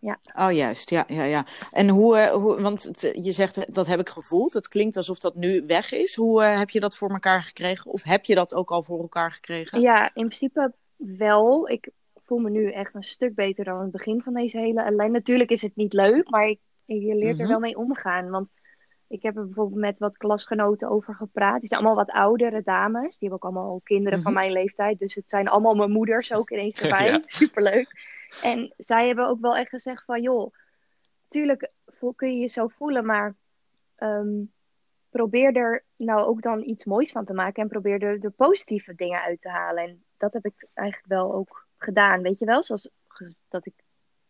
ja. 0.00 0.18
Oh, 0.38 0.52
juist. 0.52 0.90
Ja, 0.90 1.04
ja, 1.08 1.22
ja. 1.22 1.46
En 1.72 1.88
hoe, 1.88 2.16
eh, 2.18 2.32
hoe 2.32 2.60
want 2.60 2.82
het- 2.82 3.10
je 3.24 3.32
zegt 3.32 3.56
eh, 3.56 3.74
dat 3.74 3.86
heb 3.86 4.00
ik 4.00 4.08
gevoeld. 4.08 4.52
Het 4.54 4.68
klinkt 4.68 4.96
alsof 4.96 5.18
dat 5.18 5.34
nu 5.34 5.64
weg 5.66 5.92
is. 5.92 6.14
Hoe 6.16 6.42
eh, 6.44 6.58
heb 6.58 6.70
je 6.70 6.80
dat 6.80 6.96
voor 6.96 7.10
elkaar 7.10 7.42
gekregen? 7.42 7.90
Of 7.90 8.02
heb 8.02 8.24
je 8.24 8.34
dat 8.34 8.54
ook 8.54 8.70
al 8.70 8.82
voor 8.82 9.00
elkaar 9.00 9.30
gekregen? 9.32 9.80
Ja, 9.80 10.04
in 10.04 10.10
principe 10.12 10.72
wel. 10.96 11.68
Ik 11.68 11.88
voel 12.24 12.38
me 12.38 12.50
nu 12.50 12.72
echt 12.72 12.94
een 12.94 13.02
stuk 13.02 13.34
beter 13.34 13.64
dan 13.64 13.80
het 13.80 13.90
begin 13.90 14.22
van 14.22 14.32
deze 14.34 14.58
hele 14.58 14.82
ellende. 14.82 15.12
Natuurlijk 15.12 15.50
is 15.50 15.62
het 15.62 15.76
niet 15.76 15.92
leuk, 15.92 16.30
maar 16.30 16.46
ik, 16.48 16.58
je 16.84 17.14
leert 17.14 17.36
er 17.38 17.42
Mhm. 17.44 17.48
wel 17.48 17.60
mee 17.60 17.76
omgaan. 17.78 18.30
Want 18.30 18.50
ik 19.08 19.22
heb 19.22 19.36
er 19.36 19.44
bijvoorbeeld 19.44 19.80
met 19.80 19.98
wat 19.98 20.16
klasgenoten 20.16 20.88
over 20.88 21.14
gepraat. 21.14 21.58
Die 21.60 21.68
zijn 21.68 21.80
allemaal 21.80 22.04
wat 22.04 22.14
oudere 22.14 22.62
dames. 22.62 23.18
Die 23.18 23.28
hebben 23.28 23.48
ook 23.48 23.54
allemaal 23.54 23.80
kinderen 23.84 24.22
van 24.22 24.32
Mhm. 24.32 24.40
mijn 24.40 24.52
leeftijd. 24.52 24.98
Dus 24.98 25.14
het 25.14 25.30
zijn 25.30 25.48
allemaal 25.48 25.74
mijn 25.74 25.90
moeders 25.90 26.32
ook 26.32 26.50
ineens 26.50 26.80
erbij. 26.82 27.06
Ja. 27.06 27.22
Superleuk. 27.26 28.16
En 28.42 28.74
zij 28.76 29.06
hebben 29.06 29.26
ook 29.28 29.40
wel 29.40 29.56
echt 29.56 29.68
gezegd 29.68 30.04
van... 30.04 30.22
joh, 30.22 30.54
tuurlijk 31.28 31.70
kun 32.16 32.32
je 32.34 32.38
je 32.40 32.48
zo 32.48 32.68
voelen, 32.68 33.06
maar... 33.06 33.34
ehm, 33.96 34.42
probeer 35.10 35.56
er 35.56 35.84
nou 35.96 36.20
ook 36.26 36.42
dan 36.42 36.62
iets 36.62 36.84
moois 36.84 37.12
van 37.12 37.24
te 37.24 37.32
maken. 37.32 37.62
En 37.62 37.68
probeer 37.68 38.02
er 38.02 38.20
de 38.20 38.30
positieve 38.30 38.94
dingen 38.94 39.20
uit 39.22 39.40
te 39.40 39.48
halen. 39.48 39.82
En 39.84 40.04
dat 40.16 40.32
heb 40.32 40.44
ik 40.44 40.66
eigenlijk 40.74 41.08
wel 41.08 41.34
ook 41.34 41.66
gedaan. 41.76 42.22
Weet 42.22 42.38
je 42.38 42.44
wel? 42.44 42.62
Zoals 42.62 42.90
dat 43.48 43.66
ik 43.66 43.72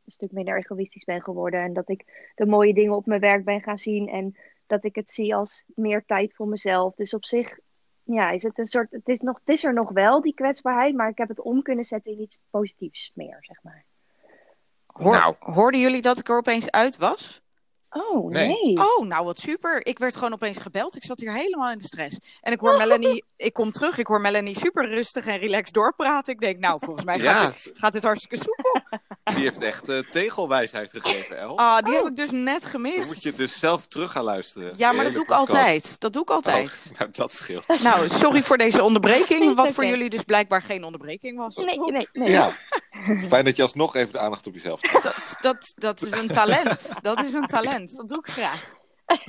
een 0.05 0.13
stuk 0.13 0.33
minder 0.33 0.57
egoïstisch 0.59 1.05
ben 1.05 1.23
geworden. 1.23 1.61
En 1.61 1.73
dat 1.73 1.89
ik 1.89 2.31
de 2.35 2.47
mooie 2.47 2.75
dingen 2.75 2.95
op 2.97 3.07
mijn 3.07 3.21
werk 3.21 3.45
ben 3.45 3.61
gaan 3.63 3.79
zien. 3.79 4.09
En 4.09 4.37
dat 4.69 4.85
ik 4.85 4.95
het 4.95 5.11
zie 5.11 5.35
als 5.35 5.65
meer 5.67 6.05
tijd 6.07 6.35
voor 6.35 6.49
mezelf. 6.49 6.95
Dus 6.95 7.15
op 7.15 7.25
zich 7.25 7.59
ja, 8.03 8.31
is 8.31 8.43
het 8.43 8.59
een 8.59 8.67
soort. 8.67 8.91
Het 8.91 9.09
is, 9.09 9.21
nog, 9.21 9.39
het 9.45 9.49
is 9.49 9.65
er 9.65 9.73
nog 9.75 9.93
wel, 9.93 10.21
die 10.21 10.35
kwetsbaarheid. 10.35 10.95
Maar 10.95 11.09
ik 11.09 11.19
heb 11.19 11.29
het 11.29 11.41
om 11.41 11.63
kunnen 11.63 11.85
zetten 11.85 12.13
in 12.13 12.21
iets 12.21 12.39
positiefs 12.51 13.11
meer, 13.15 13.37
zeg 13.41 13.63
maar. 13.63 13.85
Hoor- 14.87 15.13
Nou. 15.13 15.35
Hoorden 15.39 15.81
jullie 15.81 16.03
dat 16.03 16.19
ik 16.19 16.29
er 16.29 16.37
opeens 16.37 16.71
uit 16.71 16.97
was? 16.97 17.41
Oh, 17.91 18.31
Nee. 18.31 18.49
nee. 18.49 18.77
Oh, 18.77 19.07
nou 19.07 19.25
wat 19.25 19.39
super. 19.39 19.87
Ik 19.87 19.99
werd 19.99 20.17
gewoon 20.17 20.33
opeens 20.33 20.59
gebeld. 20.59 20.97
Ik 20.97 21.05
zat 21.05 21.21
hier 21.21 21.33
helemaal 21.33 21.71
in 21.71 21.79
de 21.79 21.85
stress. 21.85 22.19
En 22.41 22.53
ik 22.53 22.61
hoor 22.61 22.77
Melanie, 22.79 23.25
ik 23.37 23.53
kom 23.53 23.71
terug. 23.73 23.99
Ik 23.99 24.07
hoor 24.07 24.21
Melanie 24.21 24.59
super 24.59 24.89
rustig 24.89 25.27
en 25.27 25.39
relaxed 25.39 25.75
doorpraten. 25.75 26.33
Ik 26.33 26.41
denk, 26.41 26.59
nou, 26.59 26.79
volgens 26.83 27.05
mij 27.05 27.19
gaat, 27.19 27.41
Ja, 27.41 27.47
het, 27.47 27.71
gaat 27.75 27.95
het 27.95 28.03
hartstikke 28.05 28.37
soepel. 28.45 28.99
Die 29.35 29.45
heeft 29.45 29.63
echt 29.63 29.89
eh, 29.89 29.99
tegelwijsheid 29.99 30.91
gegeven, 30.91 31.39
El. 31.39 31.59
Ah, 31.59 31.85
die 31.85 31.95
heb 31.95 32.07
ik 32.07 32.17
dus 32.17 32.31
net 32.31 32.61
Dan 32.61 32.71
gemist. 32.71 33.07
moet 33.07 33.23
je 33.23 33.33
dus 33.33 33.59
zelf 33.59 33.87
terug 33.87 34.13
gaan 34.13 34.25
luisteren. 34.25 34.75
Ja, 34.77 34.93
maar 34.93 35.05
dat 35.05 35.15
doe 35.15 35.23
ik 35.23 35.29
podcast. 35.29 35.49
altijd. 35.51 36.01
Dat 36.01 36.13
doe 36.13 36.23
ik 36.23 36.31
altijd. 36.31 36.85
Oh, 36.93 36.93
nou, 36.99 37.11
dat 37.13 37.33
scheelt. 37.33 37.83
Nou, 37.83 38.09
sorry 38.09 38.43
voor 38.43 38.57
deze 38.57 38.83
onderbreking. 38.83 39.57
Wat 39.57 39.73
voor 39.73 39.85
jullie 39.87 40.11
dus 40.11 40.23
blijkbaar 40.23 40.63
geen 40.63 40.85
onderbreking 40.85 41.39
was. 41.39 41.57
Nee, 41.57 41.75
Top. 41.75 41.91
nee, 41.91 42.09
nee. 42.13 42.31
Ja. 42.31 42.51
Fijn 43.29 43.45
dat 43.45 43.57
je 43.57 43.63
alsnog 43.63 43.97
even 43.97 44.13
de 44.13 44.19
aandacht 44.19 44.47
op 44.47 44.55
jezelf 44.55 44.81
trekt. 44.81 45.03
Dat, 45.03 45.37
dat, 45.41 45.73
dat 45.77 46.03
is 46.03 46.11
een 46.11 46.29
talent. 46.29 46.91
Dat 47.03 47.25
is 47.25 47.33
een 47.33 47.47
talent. 47.47 47.97
Dat 47.97 48.09
doe 48.09 48.19
ik 48.19 48.33
graag. 48.33 48.77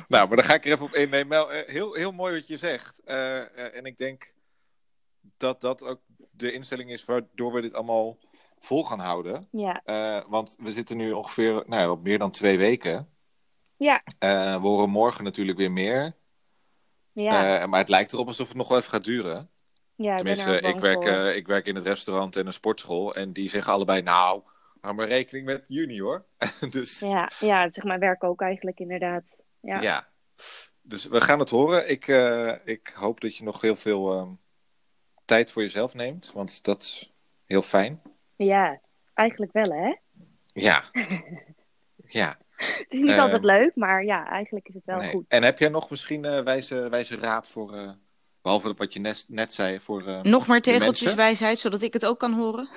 Nou, 0.08 0.28
maar 0.28 0.36
dan 0.36 0.46
ga 0.46 0.54
ik 0.54 0.66
er 0.66 0.72
even 0.72 0.86
op 0.86 0.94
innemen. 0.96 1.28
Mel, 1.28 1.52
eh, 1.52 1.68
heel, 1.68 1.94
heel 1.94 2.12
mooi 2.12 2.34
wat 2.34 2.48
je 2.48 2.58
zegt. 2.58 3.02
Eh, 3.06 3.38
eh, 3.38 3.78
en 3.78 3.86
ik 3.86 3.98
denk 3.98 4.32
dat 5.38 5.62
dat 5.62 5.84
ook 5.84 6.00
de 6.32 6.52
instelling 6.52 6.92
is 6.92 7.06
waardoor 7.06 7.54
we 7.54 7.62
dit 7.62 7.74
allemaal 7.74 8.18
vol 8.60 8.84
gaan 8.86 9.00
houden. 9.00 9.48
Ja, 9.52 9.82
Eh, 9.84 10.22
want 10.28 10.56
we 10.60 10.74
zitten 10.74 10.98
nu 10.98 11.12
ongeveer 11.12 11.54
nou, 11.54 11.82
ja, 11.82 11.92
op 11.92 12.04
meer 12.04 12.20
dan 12.20 12.32
twee 12.32 12.58
weken. 12.58 13.10
ja, 13.78 14.02
Eh, 14.20 14.62
we 14.62 14.68
horen 14.68 14.90
morgen 14.90 15.24
natuurlijk 15.24 15.58
weer 15.58 15.72
meer. 15.72 16.16
ja. 17.12 17.60
Eh, 17.60 17.68
maar 17.68 17.80
het 17.80 17.90
lijkt 17.90 18.14
erop 18.14 18.28
alsof 18.28 18.48
het 18.48 18.58
nog 18.58 18.68
wel 18.68 18.78
even 18.78 18.90
gaat 18.92 19.04
duren. 19.04 19.50
ja 19.96 20.16
Tenminste, 20.16 20.60
ik 20.60 20.80
werk, 20.80 21.36
ik 21.36 21.48
werk 21.48 21.66
in 21.66 21.76
het 21.76 21.86
restaurant 21.86 22.36
en 22.36 22.48
een 22.48 22.54
sportschool. 22.54 23.16
En 23.16 23.34
die 23.34 23.50
zeggen 23.50 23.74
allebei, 23.74 24.02
nou, 24.02 24.42
hou 24.82 24.96
maar 24.96 25.08
rekening 25.08 25.46
met 25.46 25.66
juni 25.68 26.02
hoor. 26.02 26.26
dus 26.70 27.00
Ja, 27.00 27.30
ja, 27.40 27.70
zeg 27.72 27.84
maar 27.84 28.00
werk 28.00 28.24
ook 28.24 28.42
eigenlijk 28.42 28.80
inderdaad. 28.80 29.40
Ja, 29.60 29.82
ja. 29.82 30.08
Dus 30.82 31.06
we 31.06 31.22
gaan 31.22 31.40
het 31.40 31.50
horen. 31.50 31.90
Ik, 31.90 32.08
ik 32.66 32.94
hoop 32.96 33.22
dat 33.22 33.36
je 33.36 33.44
nog 33.44 33.62
heel 33.62 33.76
veel 33.76 34.14
ehm, 34.14 34.30
tijd 35.26 35.52
voor 35.52 35.62
jezelf 35.62 35.94
neemt. 35.94 36.32
Want 36.34 36.64
dat 36.64 36.84
is 36.84 37.14
heel 37.46 37.62
fijn. 37.62 38.02
Ja 38.46 38.80
eigenlijk 39.14 39.52
wel 39.52 39.72
hè. 39.72 39.96
Ja. 40.46 40.84
ja. 42.20 42.38
Het 42.56 42.86
is 42.90 43.02
niet 43.02 43.12
Eh, 43.12 43.20
altijd 43.22 43.44
leuk, 43.44 43.76
maar 43.76 44.04
ja, 44.04 44.28
eigenlijk 44.28 44.68
is 44.68 44.74
het 44.74 44.86
wel 44.86 44.98
nee. 44.98 45.10
goed. 45.10 45.26
En 45.28 45.44
heb 45.44 45.60
jij 45.60 45.70
nog 45.70 45.90
misschien 45.90 46.26
eh, 46.26 46.44
wijze, 46.44 46.90
wijze 46.90 47.16
raad 47.16 47.50
voor... 47.50 47.74
eh, 47.74 47.92
Behalve 48.42 48.74
wat 48.74 48.94
je 48.94 49.00
net, 49.00 49.26
net 49.28 49.54
zei 49.54 49.80
voor... 49.80 50.00
eh, 50.08 50.22
Nog 50.22 50.24
meer 50.24 50.48
mensen? 50.48 50.62
tegeltjeswijsheid, 50.62 51.60
zodat 51.60 51.82
ik 51.82 51.94
het 51.94 52.06
ook 52.06 52.20
kan 52.20 52.34
horen. 52.34 52.70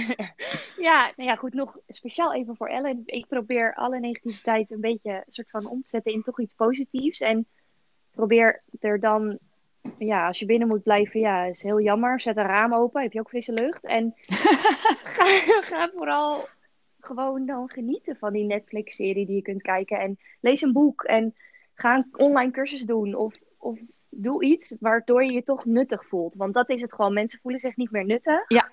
ja, 0.88 1.12
nou 1.16 1.28
ja, 1.28 1.34
goed, 1.36 1.52
nog 1.52 1.76
speciaal 1.88 2.34
even 2.34 2.56
voor 2.56 2.68
Ellen. 2.68 3.02
Ik 3.04 3.26
probeer 3.26 3.74
alle 3.74 4.00
negativiteit 4.00 4.70
een 4.70 4.80
beetje 4.80 5.10
een 5.10 5.32
soort 5.32 5.50
van 5.50 5.66
om 5.66 5.82
te 5.82 5.88
zetten 5.88 6.12
in 6.12 6.22
toch 6.22 6.40
iets 6.40 6.52
positiefs. 6.52 7.20
En 7.20 7.46
probeer 8.10 8.62
er 8.80 9.00
dan, 9.00 9.38
ja, 9.98 10.26
als 10.26 10.38
je 10.38 10.46
binnen 10.46 10.68
moet 10.68 10.82
blijven, 10.82 11.20
ja, 11.20 11.44
is 11.44 11.62
heel 11.62 11.80
jammer. 11.80 12.20
Zet 12.20 12.36
een 12.36 12.46
raam 12.46 12.74
open, 12.74 13.02
heb 13.02 13.12
je 13.12 13.20
ook 13.20 13.28
frisse 13.28 13.52
lucht. 13.52 13.84
En 13.84 14.14
ga, 15.16 15.24
ga 15.70 15.90
vooral 15.94 16.48
gewoon 17.00 17.46
dan 17.46 17.70
genieten 17.70 18.16
van 18.16 18.32
die 18.32 18.44
Netflix-serie 18.44 19.26
die 19.26 19.36
je 19.36 19.42
kunt 19.42 19.62
kijken. 19.62 19.98
En 19.98 20.18
lees 20.40 20.62
een 20.62 20.72
boek 20.72 21.02
en 21.02 21.34
ga 21.74 21.94
een 21.94 22.06
online 22.12 22.50
cursus 22.50 22.82
doen. 22.82 23.14
Of, 23.14 23.34
of 23.58 23.80
doe 24.08 24.44
iets 24.44 24.74
waardoor 24.80 25.24
je 25.24 25.32
je 25.32 25.42
toch 25.42 25.64
nuttig 25.64 26.06
voelt. 26.06 26.34
Want 26.34 26.54
dat 26.54 26.68
is 26.70 26.80
het 26.80 26.92
gewoon. 26.94 27.12
Mensen 27.12 27.40
voelen 27.40 27.60
zich 27.60 27.76
niet 27.76 27.90
meer 27.90 28.04
nuttig. 28.04 28.44
Ja. 28.48 28.70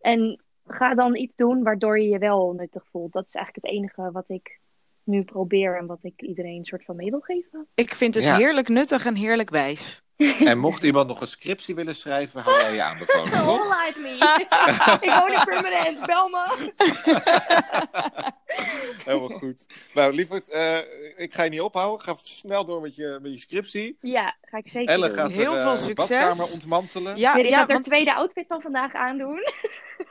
En 0.00 0.40
ga 0.66 0.94
dan 0.94 1.16
iets 1.16 1.36
doen 1.36 1.62
waardoor 1.62 1.98
je 2.00 2.08
je 2.08 2.18
wel 2.18 2.52
nuttig 2.52 2.86
voelt. 2.90 3.12
Dat 3.12 3.26
is 3.26 3.34
eigenlijk 3.34 3.66
het 3.66 3.74
enige 3.74 4.10
wat 4.12 4.28
ik 4.28 4.58
nu 5.02 5.22
probeer 5.24 5.76
en 5.78 5.86
wat 5.86 5.98
ik 6.02 6.22
iedereen 6.22 6.58
een 6.58 6.64
soort 6.64 6.84
van 6.84 6.96
mee 6.96 7.10
wil 7.10 7.20
geven. 7.20 7.66
Ik 7.74 7.94
vind 7.94 8.14
het 8.14 8.24
Ja. 8.24 8.36
heerlijk 8.36 8.68
nuttig 8.68 9.06
en 9.06 9.14
heerlijk 9.14 9.50
wijs. 9.50 10.02
En 10.50 10.58
mocht 10.58 10.82
iemand 10.82 11.08
nog 11.08 11.20
een 11.20 11.28
scriptie 11.28 11.74
willen 11.74 11.94
schrijven, 11.96 12.42
hou 12.42 12.60
jij 12.60 12.74
je 12.74 12.82
aanbevolen, 12.82 13.30
toch? 13.30 13.70
All 13.70 13.92
me. 13.96 14.08
ik 15.06 15.10
woon 15.10 15.32
in 15.32 15.44
permanent. 15.44 16.06
Bel 16.06 16.28
me. 16.28 16.72
Helemaal 19.04 19.28
goed. 19.38 19.66
Nou, 19.94 20.12
lieverd, 20.12 20.48
eh, 20.50 20.78
ik 21.16 21.34
ga 21.34 21.42
je 21.42 21.50
niet 21.50 21.60
ophouden. 21.60 22.00
Ga 22.06 22.16
snel 22.22 22.64
door 22.64 22.80
met 22.80 22.94
je, 22.94 23.18
met 23.22 23.32
je 23.32 23.38
scriptie. 23.38 23.96
Ja, 24.00 24.36
ga 24.42 24.56
ik 24.58 24.68
zeker 24.68 24.94
Elle 24.94 25.06
doen. 25.08 25.16
gaat 25.16 25.30
Heel 25.30 25.52
de 25.52 25.60
veel 25.60 25.76
succes. 25.76 25.94
badkamer 25.94 26.52
ontmantelen. 26.52 27.16
Ja, 27.16 27.36
Ja, 27.36 27.42
ik 27.42 27.48
ja 27.48 27.56
ga 27.56 27.60
er 27.66 27.72
want, 27.72 27.84
tweede 27.84 28.14
outfit 28.14 28.46
van 28.46 28.60
vandaag 28.60 28.92
aandoen. 28.94 29.38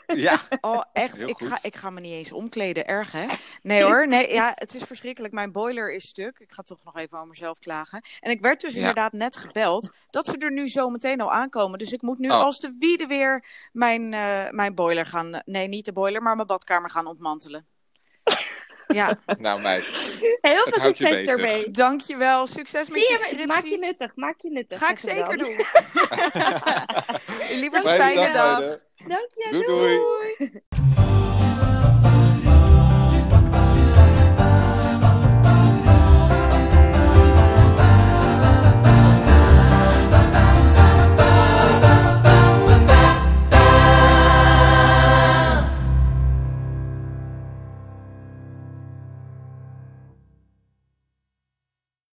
Ja. 0.08 0.40
oh, 0.62 0.82
echt, 0.94 1.16
Heel 1.18 1.28
ik 1.28 1.36
goed. 1.38 1.48
ga, 1.48 1.58
ik 1.62 1.76
ga 1.76 1.90
me 1.90 2.00
niet 2.00 2.12
eens 2.14 2.32
omkleden. 2.32 2.88
Erg, 2.88 3.12
hè? 3.12 3.26
Nee 3.62 3.84
hoor, 3.84 4.08
nee, 4.08 4.34
ja, 4.34 4.52
het 4.56 4.74
is 4.76 4.84
verschrikkelijk. 4.84 5.34
Mijn 5.34 5.52
boiler 5.52 5.94
is 5.94 6.08
stuk. 6.08 6.40
Ik 6.40 6.52
ga 6.52 6.62
toch 6.62 6.84
nog 6.84 6.98
even 6.98 7.18
over 7.18 7.30
mezelf 7.30 7.60
klagen. 7.60 8.02
En 8.20 8.32
ik 8.32 8.42
werd 8.42 8.62
dus 8.62 8.74
Ja. 8.74 8.80
inderdaad 8.80 9.12
net 9.14 9.38
gebeld 9.38 9.90
dat 10.10 10.26
ze 10.28 10.38
er 10.38 10.52
nu 10.52 10.70
zo 10.70 10.90
meteen 10.90 11.22
al 11.22 11.32
aankomen. 11.32 11.80
Dus 11.80 11.92
ik 11.94 12.02
moet 12.02 12.20
nu 12.20 12.30
Oh. 12.30 12.40
als 12.40 12.60
de 12.60 12.76
wiede 12.80 13.06
weer 13.06 13.46
mijn, 13.72 14.14
eh, 14.14 14.50
mijn 14.50 14.76
boiler 14.76 15.06
gaan... 15.06 15.42
Nee, 15.46 15.68
niet 15.68 15.86
de 15.86 15.94
boiler, 15.94 16.22
maar 16.22 16.36
mijn 16.36 16.48
badkamer 16.48 16.90
gaan 16.90 17.08
ontmantelen. 17.08 17.68
Ja, 18.88 19.18
Nou, 19.40 19.62
meid. 19.62 19.86
Heel 20.42 20.68
veel 20.70 20.74
je 20.74 20.80
succes 20.96 21.22
ermee. 21.24 21.72
dankjewel. 21.72 22.48
Succes 22.48 22.90
met 22.90 23.02
je 23.02 23.08
je, 23.12 23.18
scriptie. 23.18 23.48
maak 23.48 23.64
je 23.64 23.78
nuttig, 23.78 24.12
maak 24.16 24.36
je 24.42 24.50
nuttig. 24.52 24.80
Ga 24.80 24.90
ik 24.90 25.00
zeker 25.00 25.38
dan. 25.38 25.40
doen. 25.48 25.56
Lieverd, 27.60 27.88
Fijne 27.88 28.04
fijne 28.04 28.34
dag, 28.34 28.60
dag. 28.60 28.80
Dank 29.08 29.28
je, 29.32 29.48
Doei, 29.50 29.66
doei. 29.66 29.96
doei. 29.96 30.36
Doei. 30.38 30.62